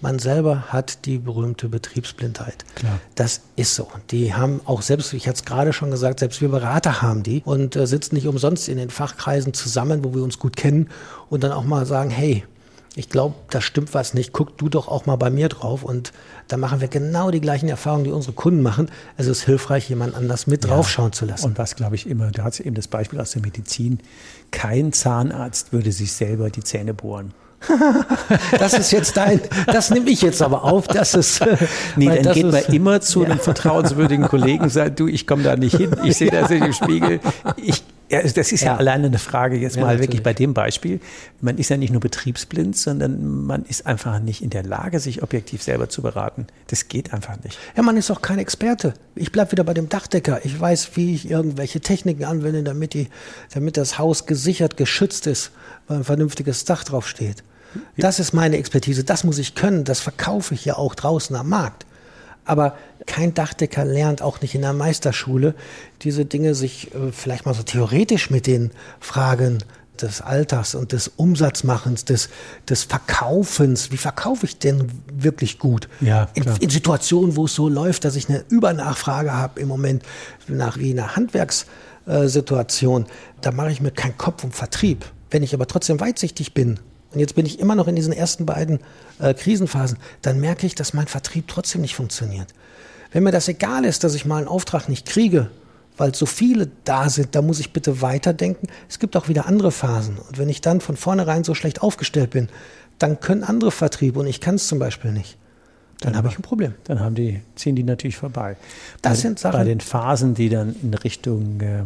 Man 0.00 0.18
selber 0.18 0.64
hat 0.68 1.06
die 1.06 1.16
berühmte 1.16 1.70
Betriebsblindheit. 1.70 2.66
Klar. 2.74 3.00
Das 3.14 3.40
ist 3.56 3.74
so. 3.74 3.88
Die 4.10 4.34
haben 4.34 4.60
auch 4.66 4.82
selbst, 4.82 5.14
ich 5.14 5.26
hatte 5.26 5.36
es 5.36 5.44
gerade 5.44 5.72
schon 5.72 5.90
gesagt, 5.90 6.20
selbst 6.20 6.42
wir 6.42 6.50
Berater 6.50 7.00
haben 7.00 7.22
die 7.22 7.40
und 7.44 7.74
äh, 7.74 7.86
sitzen 7.86 8.14
nicht 8.14 8.26
umsonst 8.26 8.68
in 8.68 8.76
den 8.76 8.90
Fachkreisen 8.90 9.54
zusammen, 9.54 10.04
wo 10.04 10.14
wir 10.14 10.22
uns 10.22 10.38
gut 10.38 10.56
kennen 10.56 10.90
und 11.30 11.42
dann 11.42 11.52
auch 11.52 11.64
mal 11.64 11.86
sagen, 11.86 12.10
hey, 12.10 12.44
ich 12.96 13.08
glaube, 13.08 13.34
da 13.50 13.60
stimmt 13.60 13.92
was 13.94 14.14
nicht, 14.14 14.32
guck 14.32 14.56
du 14.56 14.68
doch 14.68 14.86
auch 14.88 15.04
mal 15.06 15.16
bei 15.16 15.28
mir 15.30 15.48
drauf 15.48 15.82
und 15.82 16.12
da 16.48 16.56
machen 16.56 16.80
wir 16.80 16.88
genau 16.88 17.30
die 17.32 17.40
gleichen 17.40 17.68
Erfahrungen, 17.68 18.04
die 18.04 18.10
unsere 18.12 18.34
Kunden 18.34 18.62
machen. 18.62 18.88
Es 19.16 19.26
ist 19.26 19.42
hilfreich, 19.42 19.88
jemand 19.88 20.14
anders 20.14 20.46
mit 20.46 20.64
draufschauen 20.64 21.12
zu 21.12 21.24
lassen. 21.24 21.46
Und 21.46 21.58
was, 21.58 21.74
glaube 21.74 21.96
ich, 21.96 22.08
immer, 22.08 22.30
da 22.30 22.44
hat 22.44 22.60
eben 22.60 22.74
das 22.76 22.86
Beispiel 22.86 23.20
aus 23.20 23.32
der 23.32 23.42
Medizin, 23.42 23.98
kein 24.52 24.92
Zahnarzt 24.92 25.72
würde 25.72 25.90
sich 25.90 26.12
selber 26.12 26.50
die 26.50 26.62
Zähne 26.62 26.94
bohren. 26.94 27.32
Das 28.58 28.74
ist 28.74 28.90
jetzt 28.92 29.16
dein, 29.16 29.40
das 29.66 29.90
nehme 29.90 30.10
ich 30.10 30.22
jetzt 30.22 30.42
aber 30.42 30.64
auf, 30.64 30.86
das 30.86 31.14
ist, 31.14 31.40
Nee, 31.96 32.20
dann 32.22 32.34
geht 32.34 32.44
man 32.46 32.54
ist- 32.56 32.68
immer 32.68 33.00
zu 33.00 33.24
einem 33.24 33.38
vertrauenswürdigen 33.38 34.26
Kollegen 34.28 34.64
und 34.64 34.70
sagt, 34.70 35.00
du, 35.00 35.08
ich 35.08 35.26
komme 35.26 35.42
da 35.42 35.56
nicht 35.56 35.76
hin, 35.76 35.94
ich 36.04 36.16
sehe 36.16 36.30
das 36.30 36.50
nicht 36.50 36.64
im 36.64 36.72
Spiegel. 36.72 37.20
Ich, 37.56 37.82
ja, 38.14 38.22
das 38.22 38.52
ist 38.52 38.60
ja, 38.62 38.72
Ja. 38.72 38.76
alleine 38.76 39.06
eine 39.06 39.18
Frage 39.18 39.56
jetzt 39.56 39.76
Ja, 39.76 39.82
mal 39.82 39.94
wirklich 39.94 40.20
natürlich. 40.20 40.22
bei 40.22 40.32
dem 40.34 40.54
Beispiel. 40.54 41.00
Man 41.40 41.58
ist 41.58 41.68
ja 41.68 41.76
nicht 41.76 41.90
nur 41.90 42.00
betriebsblind, 42.00 42.76
sondern 42.76 43.44
man 43.44 43.64
ist 43.64 43.86
einfach 43.86 44.18
nicht 44.20 44.42
in 44.42 44.50
der 44.50 44.62
Lage, 44.62 45.00
sich 45.00 45.22
objektiv 45.22 45.62
selber 45.62 45.88
zu 45.88 46.02
beraten. 46.02 46.46
Das 46.68 46.88
geht 46.88 47.12
einfach 47.12 47.42
nicht. 47.42 47.58
Ja, 47.76 47.82
man 47.82 47.96
ist 47.96 48.10
auch 48.10 48.22
kein 48.22 48.38
Experte. 48.38 48.94
Ich 49.14 49.32
bleib 49.32 49.52
wieder 49.52 49.64
bei 49.64 49.74
dem 49.74 49.88
Dachdecker. 49.88 50.40
Ich 50.44 50.58
weiß, 50.58 50.90
wie 50.94 51.14
ich 51.14 51.30
irgendwelche 51.30 51.80
Techniken 51.80 52.24
anwende, 52.24 52.62
damit, 52.62 52.94
die, 52.94 53.08
damit 53.52 53.76
das 53.76 53.98
Haus 53.98 54.26
gesichert, 54.26 54.76
geschützt 54.76 55.26
ist, 55.26 55.50
weil 55.88 55.98
ein 55.98 56.04
vernünftiges 56.04 56.64
Dach 56.64 56.84
drauf 56.84 57.08
steht. 57.08 57.44
Das 57.96 58.20
ist 58.20 58.32
meine 58.32 58.56
Expertise. 58.56 59.02
Das 59.04 59.24
muss 59.24 59.38
ich 59.38 59.54
können. 59.54 59.84
Das 59.84 60.00
verkaufe 60.00 60.54
ich 60.54 60.64
ja 60.64 60.76
auch 60.76 60.94
draußen 60.94 61.34
am 61.36 61.48
Markt. 61.48 61.86
Aber 62.44 62.76
kein 63.06 63.34
Dachdecker 63.34 63.84
lernt 63.84 64.22
auch 64.22 64.40
nicht 64.40 64.54
in 64.54 64.62
der 64.62 64.72
Meisterschule 64.72 65.54
diese 66.02 66.24
Dinge 66.24 66.54
sich 66.54 66.94
äh, 66.94 67.12
vielleicht 67.12 67.46
mal 67.46 67.54
so 67.54 67.62
theoretisch 67.62 68.30
mit 68.30 68.46
den 68.46 68.70
Fragen 69.00 69.58
des 70.00 70.20
Alters 70.20 70.74
und 70.74 70.92
des 70.92 71.08
Umsatzmachens, 71.08 72.04
des, 72.04 72.28
des 72.68 72.84
Verkaufens. 72.84 73.92
Wie 73.92 73.96
verkaufe 73.96 74.46
ich 74.46 74.58
denn 74.58 74.90
wirklich 75.12 75.58
gut? 75.58 75.88
Ja, 76.00 76.28
in, 76.34 76.44
in 76.60 76.70
Situationen, 76.70 77.36
wo 77.36 77.44
es 77.44 77.54
so 77.54 77.68
läuft, 77.68 78.04
dass 78.04 78.16
ich 78.16 78.28
eine 78.28 78.44
Übernachfrage 78.48 79.32
habe 79.32 79.60
im 79.60 79.68
Moment 79.68 80.02
nach 80.48 80.78
wie 80.78 80.90
einer 80.90 81.14
Handwerkssituation, 81.16 83.06
da 83.40 83.52
mache 83.52 83.70
ich 83.70 83.80
mir 83.80 83.92
keinen 83.92 84.18
Kopf 84.18 84.42
um 84.42 84.50
Vertrieb. 84.50 85.04
Wenn 85.30 85.42
ich 85.42 85.54
aber 85.54 85.66
trotzdem 85.66 86.00
weitsichtig 86.00 86.54
bin, 86.54 86.80
und 87.12 87.20
jetzt 87.20 87.36
bin 87.36 87.46
ich 87.46 87.60
immer 87.60 87.76
noch 87.76 87.86
in 87.86 87.94
diesen 87.94 88.12
ersten 88.12 88.44
beiden 88.44 88.80
äh, 89.20 89.34
Krisenphasen, 89.34 89.98
dann 90.22 90.40
merke 90.40 90.66
ich, 90.66 90.74
dass 90.74 90.94
mein 90.94 91.06
Vertrieb 91.06 91.48
trotzdem 91.48 91.80
nicht 91.80 91.94
funktioniert. 91.94 92.48
Wenn 93.12 93.22
mir 93.22 93.30
das 93.32 93.48
egal 93.48 93.84
ist, 93.84 94.02
dass 94.04 94.14
ich 94.14 94.24
mal 94.24 94.38
einen 94.38 94.48
Auftrag 94.48 94.88
nicht 94.88 95.06
kriege, 95.06 95.50
weil 95.96 96.14
so 96.14 96.26
viele 96.26 96.68
da 96.84 97.08
sind, 97.08 97.34
da 97.36 97.42
muss 97.42 97.60
ich 97.60 97.72
bitte 97.72 98.02
weiterdenken. 98.02 98.66
Es 98.88 98.98
gibt 98.98 99.16
auch 99.16 99.28
wieder 99.28 99.46
andere 99.46 99.70
Phasen. 99.70 100.18
Und 100.18 100.38
wenn 100.38 100.48
ich 100.48 100.60
dann 100.60 100.80
von 100.80 100.96
vornherein 100.96 101.44
so 101.44 101.54
schlecht 101.54 101.82
aufgestellt 101.82 102.30
bin, 102.30 102.48
dann 102.98 103.20
können 103.20 103.44
andere 103.44 103.70
Vertriebe 103.70 104.18
und 104.18 104.26
ich 104.26 104.40
kann 104.40 104.56
es 104.56 104.66
zum 104.66 104.78
Beispiel 104.80 105.12
nicht. 105.12 105.36
Dann 106.00 106.16
habe 106.16 106.28
ich 106.28 106.36
ein 106.38 106.42
Problem. 106.42 106.74
Dann 106.84 106.98
haben 107.00 107.14
die, 107.14 107.40
ziehen 107.54 107.76
die 107.76 107.84
natürlich 107.84 108.16
vorbei. 108.16 108.56
Das 109.02 109.12
bei, 109.12 109.16
sind 109.20 109.38
Sachen- 109.38 109.58
Bei 109.58 109.64
den 109.64 109.80
Phasen, 109.80 110.34
die 110.34 110.48
dann 110.48 110.74
in 110.82 110.92
Richtung 110.94 111.60
äh, 111.60 111.84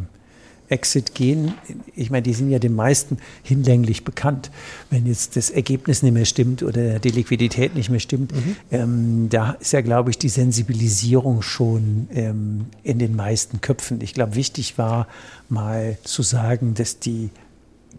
Exit 0.68 1.14
gehen, 1.14 1.54
ich 1.96 2.10
meine, 2.10 2.22
die 2.22 2.34
sind 2.34 2.50
ja 2.50 2.58
den 2.58 2.74
meisten 2.74 3.18
hinlänglich 3.42 4.04
bekannt. 4.04 4.50
Wenn 4.90 5.06
jetzt 5.06 5.36
das 5.36 5.50
Ergebnis 5.50 6.02
nicht 6.02 6.12
mehr 6.12 6.24
stimmt 6.24 6.62
oder 6.62 6.98
die 6.98 7.10
Liquidität 7.10 7.74
nicht 7.74 7.90
mehr 7.90 8.00
stimmt, 8.00 8.32
Mhm. 8.32 8.56
ähm, 8.70 9.26
da 9.30 9.52
ist 9.52 9.72
ja, 9.72 9.80
glaube 9.80 10.10
ich, 10.10 10.18
die 10.18 10.28
Sensibilisierung 10.28 11.42
schon 11.42 12.08
ähm, 12.12 12.66
in 12.82 12.98
den 12.98 13.16
meisten 13.16 13.60
Köpfen. 13.60 14.00
Ich 14.00 14.14
glaube, 14.14 14.34
wichtig 14.34 14.78
war 14.78 15.06
mal 15.48 15.96
zu 16.04 16.22
sagen, 16.22 16.74
dass 16.74 16.98
die 16.98 17.30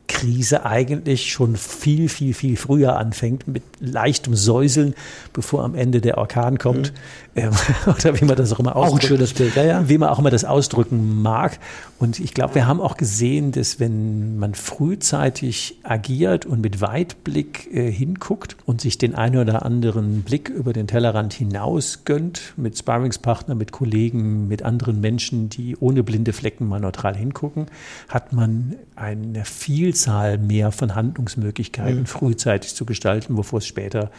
Krise 0.10 0.66
eigentlich 0.66 1.32
schon 1.32 1.56
viel, 1.56 2.10
viel, 2.10 2.34
viel 2.34 2.58
früher 2.58 2.98
anfängt 2.98 3.48
mit 3.48 3.64
leichtem 3.80 4.36
Säuseln, 4.36 4.96
bevor 5.32 5.64
am 5.64 5.76
Ende 5.76 6.02
der 6.02 6.18
Orkan 6.18 6.58
kommt. 6.58 6.92
Ähm, 7.36 7.52
oder 7.86 8.20
wie 8.20 8.26
man 8.26 8.36
das 8.36 8.52
auch 8.52 8.60
immer 8.60 8.76
Mhm. 8.76 8.76
Auch 8.76 8.96
ein 8.96 9.02
schönes 9.02 9.34
Bild, 9.34 9.56
ja, 9.56 9.64
ja. 9.64 9.90
Wie 9.90 9.98
man 9.98 10.10
auch 10.10 10.20
immer 10.20 10.30
das 10.30 10.46
ausdrücken 10.46 11.22
mag. 11.22 11.60
Und 12.00 12.20
ich 12.20 12.34
glaube, 12.34 12.56
wir 12.56 12.68
haben 12.68 12.82
auch 12.82 12.98
gesehen, 12.98 13.52
dass 13.52 13.80
wenn 13.80 14.38
man 14.40 14.56
frühzeitig 14.56 15.80
agiert 15.84 16.46
und 16.46 16.62
mit 16.62 16.82
Weitblick 16.82 17.70
äh, 17.74 17.92
hinguckt 17.92 18.56
und 18.66 18.82
sich 18.82 18.98
den 18.98 19.16
einen 19.16 19.38
oder 19.38 19.66
anderen 19.66 20.24
Blick 20.24 20.50
über 20.50 20.74
den 20.74 20.88
Tellerrand 20.88 21.34
hinaus 21.34 22.06
gönnt, 22.06 22.54
mit 22.58 22.78
Sparringspartner, 22.78 23.56
mit 23.56 23.72
Kollegen, 23.72 24.48
mit 24.48 24.64
anderen 24.64 25.02
Menschen, 25.02 25.50
die 25.50 25.76
ohne 25.78 26.04
blinde 26.04 26.34
Flecken 26.34 26.68
mal 26.68 26.80
neutral 26.80 27.16
hingucken, 27.16 27.68
hat 28.08 28.34
man 28.34 28.76
eine 29.00 29.46
Vielzahl 29.46 30.38
mehr 30.38 30.72
von 30.72 30.96
Handlungsmöglichkeiten 30.96 32.06
frühzeitig 32.06 32.76
zu 32.76 32.86
gestalten, 32.86 33.36
bevor 33.36 33.60
es 33.60 33.68
später 33.68 34.12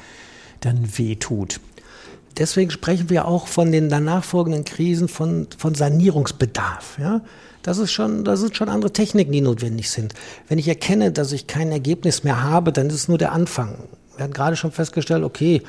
dann 0.60 0.98
weh 0.98 1.16
tut. 1.16 1.60
Deswegen 2.38 2.70
sprechen 2.70 3.10
wir 3.10 3.26
auch 3.26 3.46
von 3.46 3.72
den 3.72 3.88
danach 3.88 4.24
folgenden 4.24 4.64
Krisen 4.64 5.08
von, 5.08 5.48
von 5.58 5.74
Sanierungsbedarf. 5.74 6.98
Ja? 6.98 7.22
Das, 7.62 7.78
ist 7.78 7.92
schon, 7.92 8.24
das 8.24 8.40
sind 8.40 8.56
schon 8.56 8.68
andere 8.68 8.92
Techniken, 8.92 9.32
die 9.32 9.40
notwendig 9.40 9.90
sind. 9.90 10.14
Wenn 10.48 10.58
ich 10.58 10.68
erkenne, 10.68 11.12
dass 11.12 11.32
ich 11.32 11.46
kein 11.46 11.72
Ergebnis 11.72 12.24
mehr 12.24 12.42
habe, 12.42 12.72
dann 12.72 12.86
ist 12.86 12.94
es 12.94 13.08
nur 13.08 13.18
der 13.18 13.32
Anfang. 13.32 13.76
Wir 14.16 14.24
hatten 14.24 14.34
gerade 14.34 14.56
schon 14.56 14.72
festgestellt, 14.72 15.24
okay, 15.24 15.62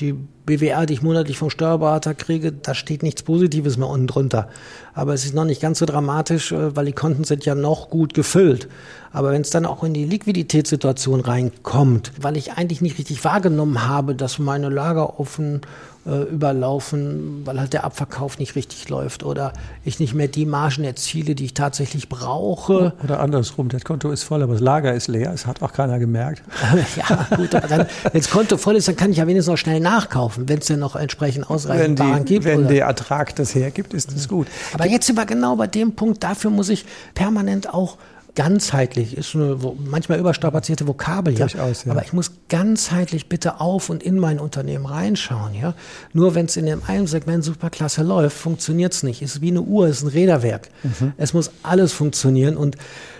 die 0.00 0.12
BWR, 0.12 0.86
die 0.86 0.94
ich 0.94 1.02
monatlich 1.02 1.36
vom 1.36 1.50
Steuerberater 1.50 2.14
kriege, 2.14 2.52
da 2.52 2.74
steht 2.74 3.02
nichts 3.02 3.22
Positives 3.22 3.76
mehr 3.76 3.88
unten 3.88 4.06
drunter. 4.06 4.48
Aber 4.94 5.12
es 5.12 5.24
ist 5.24 5.34
noch 5.34 5.44
nicht 5.44 5.60
ganz 5.60 5.78
so 5.78 5.86
dramatisch, 5.86 6.52
äh, 6.52 6.74
weil 6.74 6.86
die 6.86 6.92
Konten 6.92 7.24
sind 7.24 7.44
ja 7.44 7.54
noch 7.54 7.90
gut 7.90 8.14
gefüllt. 8.14 8.68
Aber 9.12 9.32
wenn 9.32 9.42
es 9.42 9.50
dann 9.50 9.66
auch 9.66 9.84
in 9.84 9.94
die 9.94 10.04
Liquiditätssituation 10.04 11.20
reinkommt, 11.20 12.12
weil 12.20 12.36
ich 12.36 12.52
eigentlich 12.52 12.80
nicht 12.80 12.98
richtig 12.98 13.24
wahrgenommen 13.24 13.86
habe, 13.86 14.14
dass 14.14 14.38
meine 14.38 14.68
Lager 14.68 15.20
offen 15.20 15.60
äh, 16.08 16.22
überlaufen, 16.22 17.42
weil 17.44 17.60
halt 17.60 17.72
der 17.72 17.84
Abverkauf 17.84 18.38
nicht 18.38 18.56
richtig 18.56 18.88
läuft 18.88 19.22
oder 19.22 19.52
ich 19.84 20.00
nicht 20.00 20.14
mehr 20.14 20.28
die 20.28 20.46
Margen 20.46 20.84
erziele, 20.84 21.34
die 21.34 21.44
ich 21.44 21.54
tatsächlich 21.54 22.08
brauche. 22.08 22.94
Oder 23.04 23.20
andersrum, 23.20 23.68
das 23.68 23.84
Konto 23.84 24.10
ist 24.10 24.22
voll, 24.22 24.42
aber 24.42 24.54
das 24.54 24.62
Lager 24.62 24.94
ist 24.94 25.08
leer. 25.08 25.32
Es 25.34 25.46
hat 25.46 25.62
auch 25.62 25.72
keiner 25.72 25.98
gemerkt. 25.98 26.42
ja, 26.96 27.26
gut, 27.36 27.54
aber 27.54 27.68
dann, 27.68 27.86
wenn 28.04 28.20
das 28.20 28.30
Konto 28.30 28.56
voll 28.56 28.76
ist, 28.76 28.88
dann 28.88 28.96
kann 28.96 29.10
ich 29.10 29.18
ja 29.18 29.26
wenigstens 29.26 29.52
noch 29.52 29.58
schnell 29.58 29.80
nachkaufen, 29.80 30.48
wenn 30.48 30.58
es 30.58 30.66
denn 30.66 30.80
noch 30.80 30.96
entsprechend 30.96 31.50
ausreichend 31.50 31.98
Waren 31.98 32.24
gibt. 32.24 32.44
wenn 32.44 32.60
oder? 32.60 32.68
der 32.68 32.86
Ertrag 32.86 33.36
das 33.36 33.54
hergibt, 33.54 33.92
ist 33.92 34.14
das 34.14 34.28
gut. 34.28 34.46
Aber 34.72 34.86
jetzt 34.86 35.06
sind 35.06 35.16
wir 35.16 35.26
genau 35.26 35.56
bei 35.56 35.66
dem 35.66 35.94
Punkt, 35.94 36.24
dafür 36.24 36.50
muss 36.50 36.68
ich 36.68 36.86
permanent 37.14 37.72
auch 37.72 37.98
ganzheitlich, 38.38 39.16
ist 39.16 39.34
eine 39.34 39.58
manchmal 39.84 40.20
überstrapazierte 40.20 40.86
Vokabel, 40.86 41.32
ja. 41.36 41.46
Durchaus, 41.46 41.84
ja. 41.84 41.90
Aber 41.90 42.04
ich 42.04 42.12
muss 42.12 42.30
ganzheitlich 42.48 43.28
bitte 43.28 43.60
auf 43.60 43.90
und 43.90 44.00
in 44.00 44.16
mein 44.16 44.38
Unternehmen 44.38 44.86
reinschauen, 44.86 45.56
ja. 45.56 45.74
Nur 46.12 46.36
wenn 46.36 46.46
es 46.46 46.56
in 46.56 46.64
dem 46.64 46.82
einen 46.86 47.08
Segment 47.08 47.42
superklasse 47.42 48.04
läuft, 48.04 48.36
funktioniert 48.36 48.92
es 48.92 49.02
nicht. 49.02 49.22
Ist 49.22 49.40
wie 49.40 49.48
eine 49.48 49.62
Uhr, 49.62 49.88
ist 49.88 50.02
ein 50.02 50.08
Räderwerk. 50.08 50.68
Mhm. 50.84 51.14
Es 51.16 51.34
muss 51.34 51.50
alles 51.64 51.92
funktionieren 51.92 52.56
und 52.56 52.76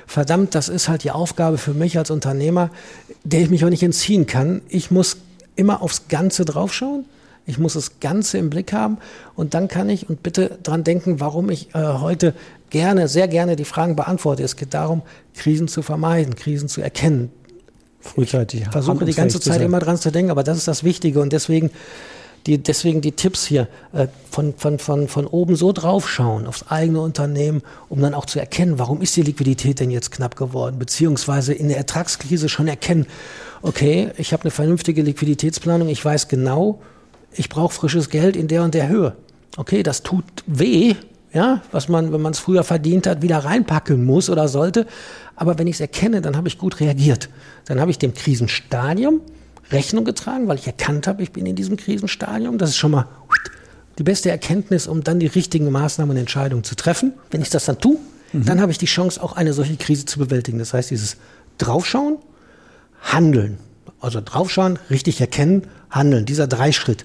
verdammt, 0.06 0.54
das 0.54 0.68
ist 0.68 0.88
halt 0.88 1.02
die 1.02 1.10
Aufgabe 1.10 1.58
für 1.58 1.74
mich 1.74 1.98
als 1.98 2.12
Unternehmer, 2.12 2.70
der 3.24 3.40
ich 3.40 3.50
mich 3.50 3.64
auch 3.64 3.70
nicht 3.70 3.82
entziehen 3.82 4.28
kann. 4.28 4.62
Ich 4.68 4.92
muss 4.92 5.16
immer 5.56 5.82
aufs 5.82 6.06
Ganze 6.06 6.44
draufschauen. 6.44 7.06
Ich 7.44 7.58
muss 7.58 7.72
das 7.72 7.98
Ganze 7.98 8.38
im 8.38 8.50
Blick 8.50 8.74
haben 8.74 8.98
und 9.34 9.54
dann 9.54 9.68
kann 9.68 9.88
ich 9.88 10.08
und 10.08 10.22
bitte 10.22 10.58
dran 10.62 10.84
denken, 10.84 11.18
warum 11.18 11.48
ich 11.48 11.74
äh, 11.74 11.78
heute 11.78 12.34
gerne, 12.70 13.08
sehr 13.08 13.28
gerne 13.28 13.56
die 13.56 13.64
Fragen 13.64 13.96
beantworte. 13.96 14.42
Es 14.42 14.56
geht 14.56 14.74
darum, 14.74 15.02
Krisen 15.34 15.68
zu 15.68 15.82
vermeiden, 15.82 16.34
Krisen 16.34 16.68
zu 16.68 16.80
erkennen. 16.80 17.30
Frühzeitig. 18.00 18.62
Ich 18.62 18.68
versuche 18.68 19.04
die 19.04 19.14
ganze 19.14 19.40
Zeit 19.40 19.60
immer 19.60 19.80
dran 19.80 19.96
zu 19.96 20.10
denken, 20.10 20.30
aber 20.30 20.44
das 20.44 20.56
ist 20.56 20.68
das 20.68 20.84
Wichtige 20.84 21.20
und 21.20 21.32
deswegen 21.32 21.70
die, 22.46 22.58
deswegen 22.58 23.00
die 23.00 23.12
Tipps 23.12 23.46
hier 23.46 23.68
äh, 23.92 24.06
von, 24.30 24.54
von, 24.56 24.78
von, 24.78 25.08
von 25.08 25.26
oben 25.26 25.56
so 25.56 25.72
draufschauen 25.72 26.46
aufs 26.46 26.64
eigene 26.68 27.00
Unternehmen, 27.00 27.62
um 27.88 28.00
dann 28.00 28.14
auch 28.14 28.26
zu 28.26 28.38
erkennen, 28.38 28.78
warum 28.78 29.02
ist 29.02 29.16
die 29.16 29.22
Liquidität 29.22 29.80
denn 29.80 29.90
jetzt 29.90 30.12
knapp 30.12 30.36
geworden, 30.36 30.78
beziehungsweise 30.78 31.52
in 31.52 31.68
der 31.68 31.76
Ertragskrise 31.76 32.48
schon 32.48 32.68
erkennen, 32.68 33.06
okay, 33.62 34.10
ich 34.16 34.32
habe 34.32 34.44
eine 34.44 34.50
vernünftige 34.50 35.02
Liquiditätsplanung, 35.02 35.88
ich 35.88 36.02
weiß 36.02 36.28
genau, 36.28 36.80
ich 37.32 37.48
brauche 37.48 37.74
frisches 37.74 38.08
Geld 38.08 38.36
in 38.36 38.48
der 38.48 38.62
und 38.62 38.74
der 38.74 38.88
Höhe. 38.88 39.14
Okay, 39.56 39.82
das 39.82 40.02
tut 40.02 40.24
weh, 40.46 40.94
ja, 41.32 41.62
was 41.72 41.88
man, 41.88 42.12
wenn 42.12 42.22
man 42.22 42.32
es 42.32 42.38
früher 42.38 42.64
verdient 42.64 43.06
hat, 43.06 43.22
wieder 43.22 43.38
reinpacken 43.38 44.04
muss 44.04 44.30
oder 44.30 44.48
sollte. 44.48 44.86
Aber 45.36 45.58
wenn 45.58 45.66
ich 45.66 45.76
es 45.76 45.80
erkenne, 45.80 46.20
dann 46.20 46.36
habe 46.36 46.48
ich 46.48 46.58
gut 46.58 46.80
reagiert. 46.80 47.28
Dann 47.66 47.80
habe 47.80 47.90
ich 47.90 47.98
dem 47.98 48.14
Krisenstadium 48.14 49.20
Rechnung 49.70 50.04
getragen, 50.04 50.48
weil 50.48 50.58
ich 50.58 50.66
erkannt 50.66 51.06
habe, 51.06 51.22
ich 51.22 51.32
bin 51.32 51.44
in 51.46 51.54
diesem 51.54 51.76
Krisenstadium. 51.76 52.58
Das 52.58 52.70
ist 52.70 52.76
schon 52.76 52.90
mal 52.90 53.06
die 53.98 54.02
beste 54.02 54.30
Erkenntnis, 54.30 54.86
um 54.86 55.04
dann 55.04 55.20
die 55.20 55.26
richtigen 55.26 55.70
Maßnahmen 55.70 56.16
und 56.16 56.20
Entscheidungen 56.20 56.64
zu 56.64 56.74
treffen. 56.74 57.12
Wenn 57.30 57.42
ich 57.42 57.50
das 57.50 57.66
dann 57.66 57.78
tue, 57.78 57.98
mhm. 58.32 58.44
dann 58.46 58.60
habe 58.60 58.72
ich 58.72 58.78
die 58.78 58.86
Chance, 58.86 59.22
auch 59.22 59.34
eine 59.34 59.52
solche 59.52 59.76
Krise 59.76 60.06
zu 60.06 60.18
bewältigen. 60.18 60.58
Das 60.58 60.72
heißt, 60.72 60.90
dieses 60.90 61.16
Draufschauen, 61.58 62.16
Handeln. 63.02 63.58
Also 64.00 64.20
draufschauen, 64.24 64.78
richtig 64.90 65.20
erkennen, 65.20 65.66
handeln. 65.90 66.24
Dieser 66.24 66.46
Dreischritt. 66.46 67.04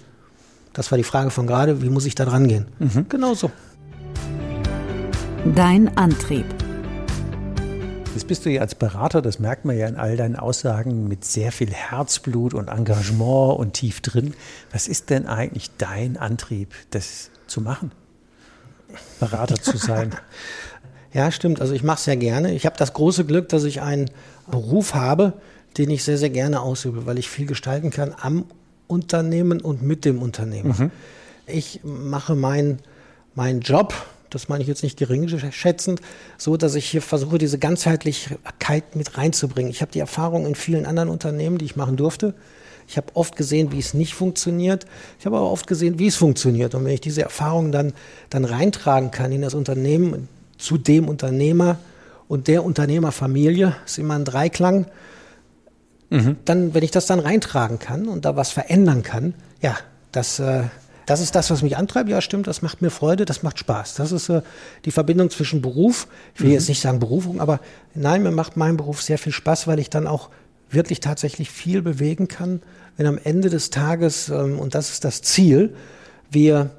Das 0.74 0.92
war 0.92 0.98
die 0.98 1.04
Frage 1.04 1.32
von 1.32 1.48
gerade, 1.48 1.82
wie 1.82 1.90
muss 1.90 2.06
ich 2.06 2.16
da 2.16 2.26
dran 2.26 2.48
gehen? 2.48 2.66
Mhm. 2.80 3.06
Genau 3.10 3.34
so. 3.34 3.52
Dein 5.46 5.98
Antrieb. 5.98 6.46
Jetzt 8.14 8.28
bist 8.28 8.46
du 8.46 8.50
ja 8.50 8.62
als 8.62 8.76
Berater, 8.76 9.22
das 9.22 9.40
merkt 9.40 9.66
man 9.66 9.78
ja 9.78 9.88
in 9.88 9.98
all 9.98 10.16
deinen 10.16 10.38
Aussagen, 10.38 11.10
mit 11.10 11.26
sehr 11.26 11.52
viel 11.52 11.70
Herzblut 11.70 12.54
und 12.54 12.70
Engagement 12.70 13.60
und 13.60 13.74
tief 13.74 14.00
drin. 14.00 14.36
Was 14.72 14.88
ist 14.88 15.10
denn 15.10 15.28
eigentlich 15.28 15.70
dein 15.78 16.16
Antrieb, 16.16 16.74
das 16.92 17.30
zu 17.48 17.60
machen? 17.60 17.92
Berater 19.20 19.56
zu 19.56 19.76
sein? 19.76 20.16
ja, 21.14 21.30
stimmt. 21.30 21.60
Also 21.60 21.74
ich 21.74 21.84
mache 21.84 21.98
es 21.98 22.06
sehr 22.06 22.16
gerne. 22.16 22.54
Ich 22.54 22.66
habe 22.66 22.78
das 22.78 22.94
große 22.94 23.26
Glück, 23.26 23.50
dass 23.50 23.66
ich 23.66 23.82
einen 23.82 24.10
Beruf 24.50 24.96
habe, 24.96 25.34
den 25.78 25.90
ich 25.90 26.06
sehr, 26.06 26.18
sehr 26.18 26.30
gerne 26.30 26.62
ausübe, 26.62 27.06
weil 27.06 27.20
ich 27.20 27.30
viel 27.30 27.48
gestalten 27.48 27.90
kann 27.90 28.16
am 28.18 28.46
Unternehmen 28.88 29.60
und 29.60 29.82
mit 29.82 30.06
dem 30.06 30.22
Unternehmen. 30.22 30.74
Mhm. 30.78 30.92
Ich 31.48 31.82
mache 31.84 32.34
meinen 32.34 32.80
mein 33.36 33.60
Job, 33.60 33.94
das 34.34 34.50
meine 34.50 34.62
ich 34.62 34.68
jetzt 34.68 34.84
nicht 34.84 34.98
geringschätzend, 34.98 36.02
so 36.38 36.58
dass 36.58 36.76
ich 36.76 36.90
hier 36.90 37.02
versuche, 37.02 37.38
diese 37.38 37.60
Ganzheitlichkeit 37.60 38.96
mit 38.96 39.18
reinzubringen. 39.18 39.72
Ich 39.72 39.82
habe 39.82 39.92
die 39.92 40.00
Erfahrung 40.00 40.46
in 40.46 40.56
vielen 40.56 40.86
anderen 40.86 41.10
Unternehmen, 41.10 41.58
die 41.58 41.66
ich 41.66 41.76
machen 41.76 41.98
durfte. 41.98 42.34
Ich 42.88 42.98
habe 42.98 43.08
oft 43.14 43.36
gesehen, 43.36 43.72
wie 43.72 43.80
es 43.80 43.94
nicht 43.94 44.14
funktioniert. 44.14 44.86
Ich 45.20 45.26
habe 45.26 45.38
aber 45.38 45.50
oft 45.50 45.68
gesehen, 45.68 46.00
wie 46.00 46.08
es 46.08 46.16
funktioniert. 46.16 46.76
Und 46.76 46.86
wenn 46.86 46.94
ich 46.94 47.02
diese 47.02 47.22
Erfahrung 47.22 47.72
dann, 47.72 47.94
dann 48.30 48.46
reintragen 48.46 49.12
kann 49.12 49.32
in 49.32 49.42
das 49.42 49.54
Unternehmen, 49.54 50.28
zu 50.58 50.78
dem 50.78 51.08
Unternehmer 51.08 51.78
und 52.28 52.48
der 52.48 52.64
Unternehmerfamilie, 52.64 53.76
ist 53.86 53.98
immer 53.98 54.16
ein 54.16 54.26
Dreiklang, 54.26 54.86
mhm. 56.10 56.38
dann, 56.46 56.74
wenn 56.74 56.84
ich 56.84 56.92
das 56.92 57.06
dann 57.06 57.20
reintragen 57.20 57.80
kann 57.80 58.08
und 58.08 58.26
da 58.26 58.36
was 58.36 58.52
verändern 58.52 59.04
kann, 59.04 59.34
ja, 59.62 59.78
das, 60.12 60.40
äh, 60.40 60.64
das 61.06 61.20
ist 61.20 61.36
das, 61.36 61.52
was 61.52 61.62
mich 61.62 61.78
antreibt. 61.78 62.10
Ja, 62.10 62.22
stimmt, 62.22 62.48
das 62.48 62.62
macht 62.62 62.82
mir 62.82 62.90
Freude, 62.90 63.26
das 63.26 63.44
macht 63.44 63.60
Spaß. 63.60 63.96
Das 63.96 64.12
ist 64.12 64.30
äh, 64.30 64.42
die 64.86 64.92
Verbindung 64.92 65.30
zwischen 65.30 65.62
Beruf, 65.62 66.08
ich 66.36 66.42
will 66.42 66.48
mhm. 66.48 66.54
jetzt 66.54 66.70
nicht 66.70 66.82
sagen 66.82 67.00
Berufung, 67.00 67.42
aber 67.42 67.60
nein, 67.94 68.24
mir 68.24 68.32
macht 68.32 68.58
mein 68.58 68.78
Beruf 68.78 69.02
sehr 69.02 69.18
viel 69.18 69.32
Spaß, 69.34 69.68
weil 69.68 69.80
ich 69.80 69.90
dann 69.90 70.08
auch 70.08 70.30
wirklich 70.70 71.00
tatsächlich 71.00 71.50
viel 71.50 71.82
bewegen 71.82 72.28
kann, 72.28 72.62
wenn 72.98 73.06
am 73.06 73.20
Ende 73.24 73.50
des 73.50 73.70
Tages, 73.70 74.30
ähm, 74.30 74.60
und 74.60 74.76
das 74.76 74.92
ist 74.92 75.04
das 75.04 75.22
Ziel, 75.22 75.76
wir 76.30 76.72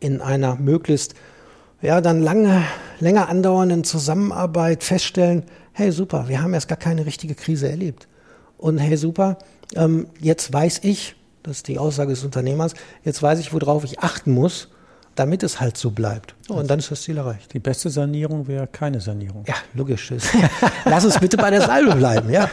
in 0.00 0.20
einer 0.20 0.56
möglichst 0.56 1.14
ja, 1.80 2.00
dann 2.00 2.22
lange, 2.22 2.62
länger 2.98 3.28
andauernden 3.28 3.84
Zusammenarbeit 3.84 4.82
feststellen, 4.82 5.44
hey 5.72 5.92
super, 5.92 6.28
wir 6.28 6.42
haben 6.42 6.54
erst 6.54 6.68
gar 6.68 6.78
keine 6.78 7.06
richtige 7.06 7.34
Krise 7.34 7.68
erlebt. 7.68 8.08
Und 8.56 8.78
hey 8.78 8.96
super, 8.96 9.38
ähm, 9.76 10.08
jetzt 10.18 10.52
weiß 10.52 10.80
ich, 10.82 11.14
das 11.42 11.58
ist 11.58 11.68
die 11.68 11.78
Aussage 11.78 12.10
des 12.10 12.24
Unternehmers, 12.24 12.74
jetzt 13.04 13.22
weiß 13.22 13.38
ich, 13.38 13.52
worauf 13.52 13.84
ich 13.84 14.00
achten 14.00 14.32
muss, 14.32 14.68
damit 15.18 15.42
es 15.42 15.60
halt 15.60 15.76
so 15.76 15.90
bleibt. 15.90 16.34
Oh, 16.48 16.54
und 16.54 16.70
dann 16.70 16.78
ist 16.78 16.90
das 16.92 17.02
Ziel 17.02 17.16
erreicht. 17.16 17.52
Die 17.52 17.58
beste 17.58 17.90
Sanierung 17.90 18.46
wäre 18.46 18.68
keine 18.68 19.00
Sanierung. 19.00 19.44
Ja, 19.48 19.56
logisch. 19.74 20.12
Lass 20.84 21.04
uns 21.04 21.18
bitte 21.18 21.36
bei 21.36 21.50
der 21.50 21.62
Salbe 21.62 21.96
bleiben, 21.96 22.30
ja. 22.30 22.48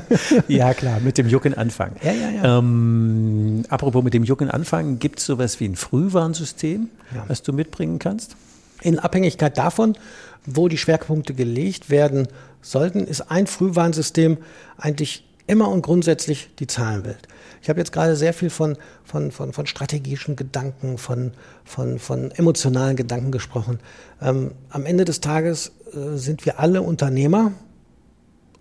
ja, 0.48 0.74
klar, 0.74 1.00
mit 1.00 1.16
dem 1.16 1.28
Jucken 1.28 1.54
anfangen. 1.54 1.96
Ja, 2.02 2.12
ja, 2.12 2.30
ja. 2.30 2.58
Ähm, 2.58 3.62
apropos 3.70 4.04
mit 4.04 4.12
dem 4.12 4.24
Jucken 4.24 4.50
anfangen, 4.50 4.98
gibt 4.98 5.20
es 5.20 5.26
sowas 5.26 5.60
wie 5.60 5.66
ein 5.66 5.76
Frühwarnsystem, 5.76 6.90
ja. 7.14 7.24
was 7.28 7.42
du 7.42 7.54
mitbringen 7.54 7.98
kannst? 7.98 8.36
In 8.82 8.98
Abhängigkeit 8.98 9.56
davon, 9.56 9.96
wo 10.44 10.68
die 10.68 10.78
Schwerpunkte 10.78 11.32
gelegt 11.32 11.88
werden 11.88 12.28
sollten, 12.60 13.06
ist 13.06 13.30
ein 13.30 13.46
Frühwarnsystem 13.46 14.36
eigentlich 14.76 15.24
immer 15.46 15.68
und 15.68 15.82
grundsätzlich 15.82 16.50
die 16.58 16.66
Zahlenwelt. 16.66 17.28
Ich 17.62 17.68
habe 17.68 17.78
jetzt 17.78 17.92
gerade 17.92 18.16
sehr 18.16 18.32
viel 18.32 18.50
von, 18.50 18.76
von, 19.04 19.30
von, 19.30 19.52
von 19.52 19.66
strategischen 19.66 20.36
Gedanken, 20.36 20.98
von, 20.98 21.32
von, 21.64 21.98
von 21.98 22.30
emotionalen 22.30 22.96
Gedanken 22.96 23.32
gesprochen. 23.32 23.80
Ähm, 24.22 24.52
am 24.70 24.86
Ende 24.86 25.04
des 25.04 25.20
Tages 25.20 25.72
äh, 25.92 26.16
sind 26.16 26.46
wir 26.46 26.58
alle 26.58 26.82
Unternehmer 26.82 27.52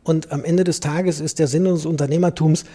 und 0.04 0.32
am 0.32 0.44
Ende 0.44 0.64
des 0.64 0.80
Tages 0.80 1.20
ist 1.20 1.40
der 1.40 1.48
Sinn 1.48 1.68
unseres 1.68 1.86
Unternehmertums 1.86 2.66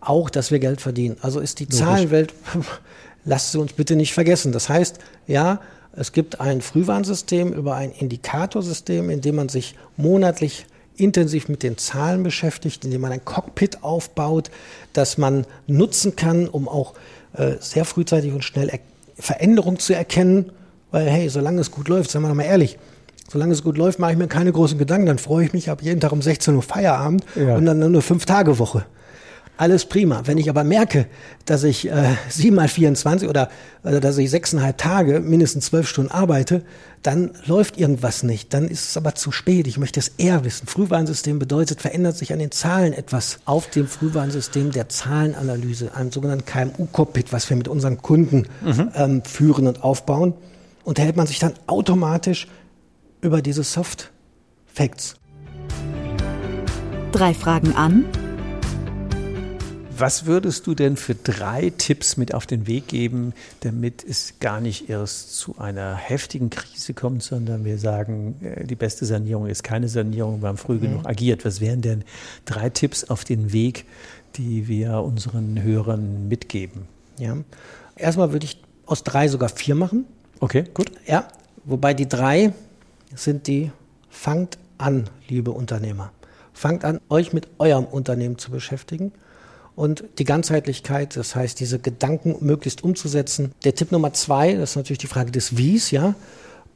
auch, 0.00 0.30
dass 0.30 0.50
wir 0.50 0.58
Geld 0.58 0.80
verdienen. 0.80 1.16
Also 1.22 1.40
ist 1.40 1.60
die 1.60 1.64
Logisch. 1.64 1.78
Zahlenwelt, 1.78 2.34
lasst 3.24 3.52
sie 3.52 3.58
uns 3.58 3.72
bitte 3.72 3.96
nicht 3.96 4.12
vergessen. 4.12 4.52
Das 4.52 4.68
heißt, 4.68 4.98
ja, 5.26 5.60
es 5.96 6.12
gibt 6.12 6.40
ein 6.40 6.60
Frühwarnsystem 6.60 7.52
über 7.52 7.76
ein 7.76 7.90
Indikatorsystem, 7.92 9.10
in 9.10 9.20
dem 9.20 9.36
man 9.36 9.48
sich 9.48 9.76
monatlich 9.96 10.66
intensiv 10.96 11.48
mit 11.48 11.62
den 11.62 11.76
Zahlen 11.78 12.22
beschäftigt, 12.22 12.84
indem 12.84 13.00
man 13.00 13.12
ein 13.12 13.24
Cockpit 13.24 13.82
aufbaut, 13.82 14.50
das 14.92 15.18
man 15.18 15.46
nutzen 15.66 16.16
kann, 16.16 16.48
um 16.48 16.68
auch 16.68 16.94
äh, 17.34 17.54
sehr 17.60 17.84
frühzeitig 17.84 18.32
und 18.32 18.44
schnell 18.44 18.68
er 18.68 18.80
Veränderungen 19.16 19.78
zu 19.78 19.94
erkennen. 19.94 20.50
Weil, 20.90 21.08
hey, 21.08 21.28
solange 21.28 21.60
es 21.60 21.70
gut 21.70 21.88
läuft, 21.88 22.10
sagen 22.10 22.24
wir 22.24 22.34
mal 22.34 22.44
ehrlich, 22.44 22.78
solange 23.28 23.52
es 23.52 23.62
gut 23.62 23.76
läuft, 23.76 23.98
mache 23.98 24.12
ich 24.12 24.18
mir 24.18 24.28
keine 24.28 24.52
großen 24.52 24.78
Gedanken, 24.78 25.06
dann 25.06 25.18
freue 25.18 25.44
ich 25.44 25.52
mich 25.52 25.70
ab 25.70 25.82
jeden 25.82 26.00
Tag 26.00 26.12
um 26.12 26.22
16 26.22 26.54
Uhr 26.54 26.62
Feierabend 26.62 27.24
ja. 27.34 27.56
und 27.56 27.66
dann 27.66 27.78
nur 27.90 28.02
fünf 28.02 28.26
Tage 28.26 28.58
Woche 28.58 28.86
alles 29.56 29.84
prima. 29.86 30.22
Wenn 30.24 30.38
ich 30.38 30.50
aber 30.50 30.64
merke, 30.64 31.06
dass 31.44 31.64
ich 31.64 31.88
äh, 31.88 32.14
7 32.28 32.56
mal 32.56 32.68
24 32.68 33.28
oder, 33.28 33.48
oder 33.82 34.00
dass 34.00 34.18
ich 34.18 34.30
sechseinhalb 34.30 34.78
Tage 34.78 35.20
mindestens 35.20 35.66
zwölf 35.66 35.88
Stunden 35.88 36.10
arbeite, 36.10 36.62
dann 37.04 37.32
läuft 37.44 37.76
irgendwas 37.76 38.22
nicht. 38.22 38.54
Dann 38.54 38.66
ist 38.66 38.88
es 38.88 38.96
aber 38.96 39.14
zu 39.14 39.30
spät. 39.30 39.66
Ich 39.66 39.76
möchte 39.76 40.00
es 40.00 40.08
eher 40.16 40.42
wissen. 40.44 40.66
Frühwarnsystem 40.66 41.38
bedeutet, 41.38 41.82
verändert 41.82 42.16
sich 42.16 42.32
an 42.32 42.38
den 42.38 42.50
Zahlen 42.50 42.94
etwas 42.94 43.40
auf 43.44 43.68
dem 43.68 43.86
Frühwarnsystem 43.86 44.72
der 44.72 44.88
Zahlenanalyse, 44.88 45.94
einem 45.94 46.10
sogenannten 46.10 46.46
KMU-Cockpit, 46.46 47.30
was 47.30 47.48
wir 47.50 47.58
mit 47.58 47.68
unseren 47.68 48.00
Kunden 48.00 48.48
mhm. 48.62 48.90
ähm, 48.94 49.22
führen 49.22 49.66
und 49.66 49.84
aufbauen. 49.84 50.32
Unterhält 50.82 51.16
man 51.16 51.26
sich 51.26 51.38
dann 51.38 51.52
automatisch 51.66 52.48
über 53.20 53.42
diese 53.42 53.64
Soft 53.64 54.10
Facts. 54.66 55.16
Drei 57.12 57.34
Fragen 57.34 57.74
an 57.74 58.06
was 59.98 60.26
würdest 60.26 60.66
du 60.66 60.74
denn 60.74 60.96
für 60.96 61.14
drei 61.14 61.72
Tipps 61.76 62.16
mit 62.16 62.34
auf 62.34 62.46
den 62.46 62.66
Weg 62.66 62.88
geben, 62.88 63.32
damit 63.60 64.04
es 64.04 64.34
gar 64.40 64.60
nicht 64.60 64.88
erst 64.88 65.36
zu 65.36 65.58
einer 65.58 65.94
heftigen 65.94 66.50
Krise 66.50 66.94
kommt, 66.94 67.22
sondern 67.22 67.64
wir 67.64 67.78
sagen, 67.78 68.36
äh, 68.42 68.64
die 68.64 68.74
beste 68.74 69.06
Sanierung 69.06 69.46
ist 69.46 69.62
keine 69.62 69.88
Sanierung, 69.88 70.42
wir 70.42 70.48
haben 70.48 70.56
früh 70.56 70.76
mhm. 70.76 70.80
genug 70.80 71.06
agiert. 71.06 71.44
Was 71.44 71.60
wären 71.60 71.82
denn 71.82 72.04
drei 72.44 72.70
Tipps 72.70 73.04
auf 73.04 73.24
den 73.24 73.52
Weg, 73.52 73.84
die 74.36 74.68
wir 74.68 75.00
unseren 75.00 75.62
Hörern 75.62 76.28
mitgeben? 76.28 76.82
Ja, 77.18 77.36
erstmal 77.96 78.32
würde 78.32 78.46
ich 78.46 78.60
aus 78.86 79.04
drei 79.04 79.28
sogar 79.28 79.48
vier 79.48 79.74
machen. 79.74 80.06
Okay, 80.40 80.64
gut. 80.74 80.90
Ja, 81.06 81.28
wobei 81.64 81.94
die 81.94 82.08
drei 82.08 82.52
sind 83.14 83.46
die, 83.46 83.70
fangt 84.10 84.58
an, 84.78 85.08
liebe 85.28 85.52
Unternehmer. 85.52 86.12
Fangt 86.52 86.84
an, 86.84 87.00
euch 87.08 87.32
mit 87.32 87.48
eurem 87.58 87.84
Unternehmen 87.84 88.38
zu 88.38 88.50
beschäftigen 88.50 89.12
und 89.76 90.04
die 90.18 90.24
Ganzheitlichkeit, 90.24 91.16
das 91.16 91.34
heißt, 91.34 91.58
diese 91.58 91.78
Gedanken 91.78 92.36
möglichst 92.40 92.84
umzusetzen. 92.84 93.52
Der 93.64 93.74
Tipp 93.74 93.92
Nummer 93.92 94.12
zwei, 94.12 94.54
das 94.54 94.70
ist 94.70 94.76
natürlich 94.76 94.98
die 94.98 95.06
Frage 95.06 95.32
des 95.32 95.56
Wies, 95.56 95.90
ja. 95.90 96.14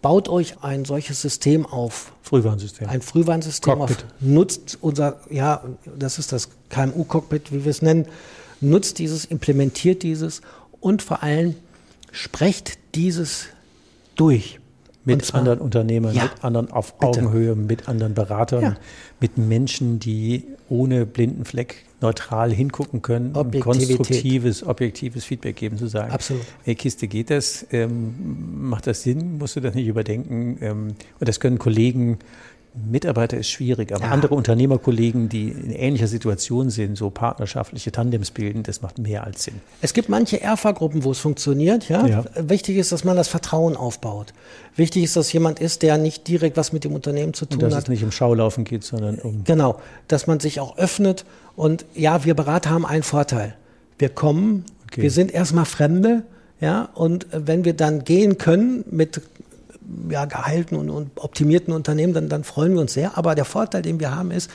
Baut 0.00 0.28
euch 0.28 0.62
ein 0.62 0.84
solches 0.84 1.20
System 1.20 1.66
auf. 1.66 2.12
Frühwarnsystem. 2.22 2.88
Ein 2.88 3.02
Frühwarnsystem 3.02 3.80
auf. 3.80 3.96
Nutzt 4.20 4.78
unser, 4.80 5.20
ja, 5.28 5.64
das 5.98 6.18
ist 6.20 6.30
das 6.30 6.50
KMU-Cockpit, 6.70 7.52
wie 7.52 7.64
wir 7.64 7.70
es 7.70 7.82
nennen. 7.82 8.06
Nutzt 8.60 8.98
dieses, 8.98 9.24
implementiert 9.24 10.04
dieses 10.04 10.40
und 10.80 11.02
vor 11.02 11.22
allem 11.22 11.56
sprecht 12.12 12.78
dieses 12.94 13.46
durch. 14.14 14.57
Mit 15.16 15.24
zwar- 15.24 15.40
anderen 15.40 15.58
Unternehmern, 15.60 16.14
Ja, 16.14 16.24
mit 16.24 16.44
anderen 16.44 16.70
auf 16.70 16.94
bitte. 16.94 17.06
Augenhöhe, 17.20 17.54
mit 17.56 17.88
anderen 17.88 18.14
Beratern, 18.14 18.62
Ja. 18.62 18.76
mit 19.20 19.38
Menschen, 19.38 19.98
die 19.98 20.44
ohne 20.68 21.06
blinden 21.06 21.44
Fleck 21.44 21.84
neutral 22.00 22.52
hingucken 22.52 23.02
können, 23.02 23.32
und 23.32 23.58
konstruktives, 23.58 24.64
objektives 24.64 25.24
Feedback 25.24 25.56
geben, 25.56 25.78
zu 25.78 25.86
sagen, 25.88 26.12
Absolut. 26.12 26.42
Hey, 26.62 26.74
Kiste, 26.76 27.08
geht 27.08 27.30
das? 27.30 27.66
Ähm, 27.72 28.14
macht 28.68 28.86
das 28.86 29.02
Sinn? 29.02 29.38
Musst 29.38 29.56
du 29.56 29.60
das 29.60 29.74
nicht 29.74 29.86
überdenken? 29.88 30.58
Ähm, 30.60 30.88
und 31.18 31.28
das 31.28 31.40
können 31.40 31.58
Kollegen, 31.58 32.18
Mitarbeiter 32.90 33.36
ist 33.36 33.48
schwierig, 33.50 33.92
aber 33.94 34.04
Ja. 34.04 34.10
andere 34.10 34.34
Unternehmerkollegen, 34.34 35.28
die 35.28 35.48
in 35.48 35.70
ähnlicher 35.72 36.06
Situation 36.06 36.70
sind, 36.70 36.96
so 36.96 37.10
partnerschaftliche 37.10 37.92
Tandems 37.92 38.30
bilden, 38.30 38.62
das 38.62 38.82
macht 38.82 38.98
mehr 38.98 39.24
als 39.24 39.44
Sinn. 39.44 39.54
Es 39.82 39.94
gibt 39.94 40.08
manche 40.08 40.40
Erfa-Gruppen, 40.40 41.04
wo 41.04 41.10
es 41.10 41.18
funktioniert. 41.18 41.88
Ja? 41.88 42.06
Ja. 42.06 42.24
Wichtig 42.36 42.76
ist, 42.76 42.92
dass 42.92 43.04
man 43.04 43.16
das 43.16 43.28
Vertrauen 43.28 43.76
aufbaut. 43.76 44.32
Wichtig 44.76 45.04
ist, 45.04 45.16
dass 45.16 45.32
jemand 45.32 45.60
ist, 45.60 45.82
der 45.82 45.98
nicht 45.98 46.28
direkt 46.28 46.56
was 46.56 46.72
mit 46.72 46.84
dem 46.84 46.92
Unternehmen 46.92 47.34
zu 47.34 47.44
Und 47.44 47.50
tun 47.52 47.60
dass 47.60 47.74
hat. 47.74 47.82
es 47.84 47.88
nicht 47.88 48.04
um 48.04 48.12
Schaulaufen 48.12 48.64
geht, 48.64 48.84
sondern 48.84 49.18
um 49.18 49.44
Genau, 49.44 49.80
dass 50.08 50.26
man 50.26 50.40
sich 50.40 50.60
auch 50.60 50.76
öffnet. 50.78 51.24
Und 51.56 51.84
ja, 51.94 52.24
wir 52.24 52.34
Berater 52.34 52.70
haben 52.70 52.86
einen 52.86 53.02
Vorteil. 53.02 53.54
Wir 53.98 54.08
kommen, 54.10 54.64
Okay. 54.90 55.02
wir 55.02 55.10
sind 55.10 55.30
erstmal 55.32 55.64
Fremde, 55.66 56.22
ja, 56.60 56.88
und 56.94 57.26
wenn 57.30 57.64
wir 57.64 57.74
dann 57.74 58.04
gehen 58.04 58.38
können 58.38 58.84
mit 58.90 59.20
ja, 60.10 60.24
geheilten 60.24 60.76
und, 60.76 60.90
und 60.90 61.10
optimierten 61.16 61.72
Unternehmen, 61.72 62.12
dann, 62.14 62.28
dann 62.28 62.44
freuen 62.44 62.74
wir 62.74 62.80
uns 62.80 62.92
sehr. 62.94 63.16
Aber 63.16 63.34
der 63.34 63.44
Vorteil, 63.44 63.82
den 63.82 64.00
wir 64.00 64.14
haben, 64.14 64.30
ist, 64.30 64.50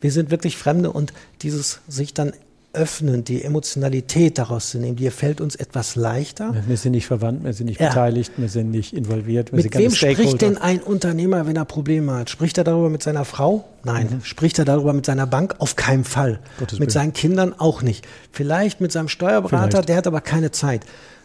wir 0.00 0.12
sind 0.12 0.30
wirklich 0.30 0.56
Fremde 0.56 0.90
und 0.90 1.12
dieses 1.42 1.80
sich 1.88 2.12
dann 2.14 2.32
öffnen, 2.74 3.22
die 3.24 3.44
Emotionalität 3.44 4.38
daraus 4.38 4.70
zu 4.70 4.78
nehmen, 4.78 4.96
die 4.96 5.10
fällt 5.10 5.40
uns 5.40 5.56
etwas 5.56 5.94
leichter. 5.94 6.54
Wir 6.66 6.76
sind 6.76 6.92
nicht 6.92 7.06
verwandt, 7.06 7.44
wir 7.44 7.52
sind 7.52 7.66
nicht 7.66 7.80
Ja. 7.80 7.88
beteiligt, 7.88 8.32
wir 8.36 8.48
sind 8.48 8.70
nicht 8.70 8.94
involviert, 8.94 9.52
Mit 9.52 9.76
wem 9.76 9.90
spricht 9.90 10.40
denn 10.40 10.56
ein 10.56 10.80
Unternehmer, 10.80 11.46
wenn 11.46 11.56
er 11.56 11.64
Probleme 11.64 12.14
hat? 12.14 12.30
Spricht 12.30 12.56
er 12.58 12.64
darüber 12.64 12.88
mit 12.88 13.02
seiner 13.02 13.24
Frau? 13.24 13.64
Nein. 13.84 14.20
Spricht 14.24 14.58
er 14.58 14.64
darüber 14.64 14.92
mit 14.92 15.04
seiner 15.04 15.26
Bank? 15.26 15.56
Auf 15.58 15.76
keinen 15.76 16.04
Fall. 16.04 16.32
Mhm. 16.32 16.38
Gottes 16.60 16.78
mit 16.78 16.80
Willen. 16.80 16.90
seinen 16.90 17.12
Kindern 17.12 17.54
auch 17.58 17.82
nicht. 17.82 18.06
Vielleicht 18.30 18.80
mit 18.80 18.90
seinem 18.90 19.08
Steuerberater, 19.08 19.68
Vielleicht. 19.70 19.88
der 19.90 19.96
hat 19.98 20.06
aber 20.06 20.20
keine 20.20 20.50
Zeit. 20.50 20.82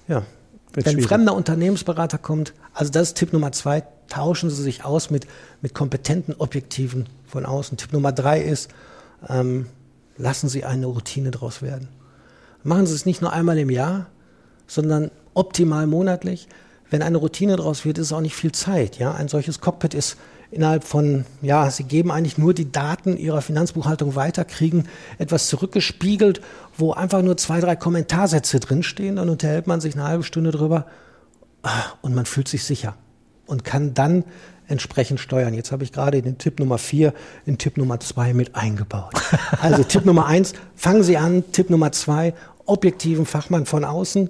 Ja. 0.07 0.23
Wird 0.73 0.85
wenn 0.85 0.97
ein 0.97 1.01
fremder 1.01 1.33
Unternehmensberater 1.33 2.17
kommt, 2.17 2.53
also 2.77 2.91
das 2.91 3.09
ist 3.09 3.17
Tipp 3.17 3.33
Nummer 3.33 3.51
zwei, 3.51 3.83
tauschen 4.07 4.51
Sie 4.51 4.61
sich 4.61 4.85
aus 4.85 5.09
mit, 5.09 5.25
mit 5.61 5.73
kompetenten 5.73 6.35
Objektiven 6.37 7.07
von 7.25 7.43
außen. 7.43 7.75
Tipp 7.75 7.91
Nummer 7.91 8.11
drei 8.11 8.39
ist, 8.39 8.69
ähm, 9.27 9.65
lassen 10.15 10.47
Sie 10.47 10.63
eine 10.63 10.85
Routine 10.85 11.31
draus 11.31 11.63
werden. 11.63 11.87
Machen 12.63 12.85
Sie 12.85 12.93
es 12.93 13.07
nicht 13.07 13.19
nur 13.23 13.33
einmal 13.33 13.57
im 13.57 13.71
Jahr, 13.71 14.05
sondern 14.67 15.09
optimal 15.33 15.87
monatlich. 15.87 16.47
Wenn 16.91 17.01
eine 17.01 17.17
Routine 17.17 17.55
draus 17.55 17.83
wird, 17.83 17.97
ist 17.97 18.07
es 18.07 18.13
auch 18.13 18.21
nicht 18.21 18.35
viel 18.35 18.51
Zeit. 18.51 18.99
Ja, 18.99 19.11
ein 19.15 19.27
solches 19.27 19.59
Cockpit 19.59 19.95
ist 19.95 20.15
innerhalb 20.51 20.83
von, 20.83 21.25
ja, 21.41 21.71
Sie 21.71 21.83
geben 21.83 22.11
eigentlich 22.11 22.37
nur 22.37 22.53
die 22.53 22.71
Daten 22.71 23.17
Ihrer 23.17 23.41
Finanzbuchhaltung 23.41 24.13
weiter, 24.13 24.45
kriegen 24.45 24.85
etwas 25.17 25.47
zurückgespiegelt, 25.47 26.41
wo 26.77 26.93
einfach 26.93 27.23
nur 27.23 27.37
zwei, 27.37 27.59
drei 27.59 27.75
Kommentarsätze 27.75 28.59
drinstehen. 28.59 29.15
Dann 29.15 29.29
unterhält 29.29 29.65
man 29.65 29.81
sich 29.81 29.95
eine 29.95 30.03
halbe 30.03 30.23
Stunde 30.23 30.51
drüber 30.51 30.85
und 32.01 32.15
man 32.15 32.25
fühlt 32.25 32.47
sich 32.47 32.63
sicher 32.63 32.95
und 33.45 33.63
kann 33.63 33.93
dann 33.93 34.23
entsprechend 34.67 35.19
steuern. 35.19 35.53
Jetzt 35.53 35.71
habe 35.71 35.83
ich 35.83 35.91
gerade 35.91 36.21
den 36.21 36.37
Tipp 36.37 36.59
Nummer 36.59 36.77
vier 36.77 37.13
in 37.45 37.57
Tipp 37.57 37.77
Nummer 37.77 37.99
zwei 37.99 38.33
mit 38.33 38.55
eingebaut. 38.55 39.13
Also 39.61 39.83
Tipp 39.83 40.05
Nummer 40.05 40.25
eins, 40.25 40.53
fangen 40.75 41.03
Sie 41.03 41.17
an. 41.17 41.43
Tipp 41.51 41.69
Nummer 41.69 41.91
zwei, 41.91 42.33
objektiven 42.65 43.25
Fachmann 43.25 43.65
von 43.65 43.85
außen, 43.85 44.29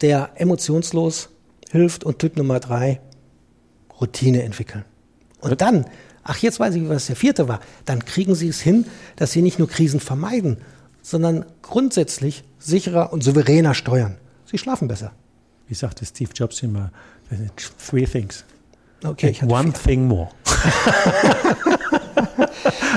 der 0.00 0.30
emotionslos 0.34 1.30
hilft. 1.70 2.04
Und 2.04 2.18
Tipp 2.18 2.36
Nummer 2.36 2.60
drei, 2.60 3.00
Routine 4.00 4.42
entwickeln. 4.42 4.84
Und 5.40 5.60
dann, 5.60 5.86
ach 6.24 6.38
jetzt 6.38 6.60
weiß 6.60 6.74
ich, 6.74 6.88
was 6.88 7.06
der 7.06 7.16
vierte 7.16 7.48
war, 7.48 7.60
dann 7.84 8.04
kriegen 8.04 8.34
Sie 8.34 8.48
es 8.48 8.60
hin, 8.60 8.86
dass 9.16 9.32
Sie 9.32 9.42
nicht 9.42 9.58
nur 9.58 9.68
Krisen 9.68 10.00
vermeiden, 10.00 10.58
sondern 11.02 11.46
grundsätzlich 11.62 12.44
sicherer 12.58 13.12
und 13.12 13.22
souveräner 13.22 13.74
steuern. 13.74 14.16
Sie 14.44 14.58
schlafen 14.58 14.88
besser. 14.88 15.12
Wie 15.68 15.74
sagte 15.74 16.06
Steve 16.06 16.30
Jobs 16.34 16.62
immer, 16.62 16.90
three 17.78 18.06
things. 18.06 18.44
Okay, 19.04 19.36
One 19.46 19.72
thing 19.72 20.06
more. 20.06 20.30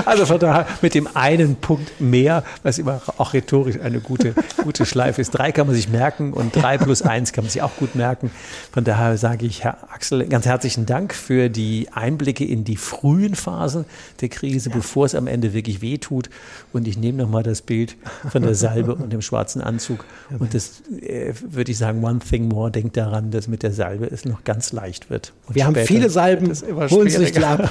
also 0.04 0.26
von 0.26 0.38
daher 0.38 0.66
mit 0.82 0.94
dem 0.94 1.08
einen 1.14 1.56
Punkt 1.56 2.00
mehr, 2.00 2.44
was 2.62 2.78
immer 2.78 3.00
auch 3.18 3.34
rhetorisch 3.34 3.78
eine 3.80 4.00
gute, 4.00 4.34
gute 4.62 4.86
Schleife 4.86 5.20
ist. 5.20 5.30
Drei 5.30 5.52
kann 5.52 5.66
man 5.66 5.76
sich 5.76 5.88
merken 5.88 6.32
und 6.32 6.54
drei 6.54 6.78
plus 6.78 7.02
eins 7.02 7.32
kann 7.32 7.44
man 7.44 7.50
sich 7.50 7.62
auch 7.62 7.76
gut 7.76 7.94
merken. 7.94 8.30
Von 8.72 8.84
daher 8.84 9.16
sage 9.16 9.46
ich, 9.46 9.64
Herr 9.64 9.92
Axel, 9.92 10.26
ganz 10.26 10.46
herzlichen 10.46 10.86
Dank 10.86 11.14
für 11.14 11.48
die 11.48 11.88
Einblicke 11.92 12.44
in 12.44 12.64
die 12.64 12.76
frühen 12.76 13.34
Phasen 13.34 13.84
der 14.20 14.28
Krise, 14.28 14.70
bevor 14.70 15.06
es 15.06 15.14
am 15.14 15.26
Ende 15.26 15.52
wirklich 15.52 15.82
wehtut. 15.82 16.30
Und 16.72 16.86
ich 16.86 16.98
nehme 16.98 17.18
nochmal 17.18 17.42
das 17.42 17.62
Bild 17.62 17.96
von 18.30 18.42
der 18.42 18.54
Salbe 18.54 18.94
und 18.94 19.12
dem 19.12 19.22
schwarzen 19.22 19.60
Anzug. 19.60 20.04
Und 20.38 20.54
das 20.54 20.82
äh, 21.02 21.32
würde 21.40 21.72
ich 21.72 21.78
sagen, 21.78 22.04
one 22.04 22.18
thing 22.18 22.48
more, 22.48 22.70
denkt 22.70 22.96
daran, 22.96 23.30
dass 23.30 23.48
mit 23.48 23.62
der 23.62 23.72
Salbe 23.72 24.06
es 24.06 24.24
noch 24.24 24.44
ganz 24.44 24.72
leicht 24.72 25.10
wird. 25.10 25.32
Und 25.46 25.54
Wir 25.54 25.66
haben 25.66 25.74
viele 25.74 26.10
Salben, 26.10 26.52
holen 26.90 27.08
Sie 27.08 27.16
sich 27.16 27.32
die 27.32 27.44
ab. 27.44 27.70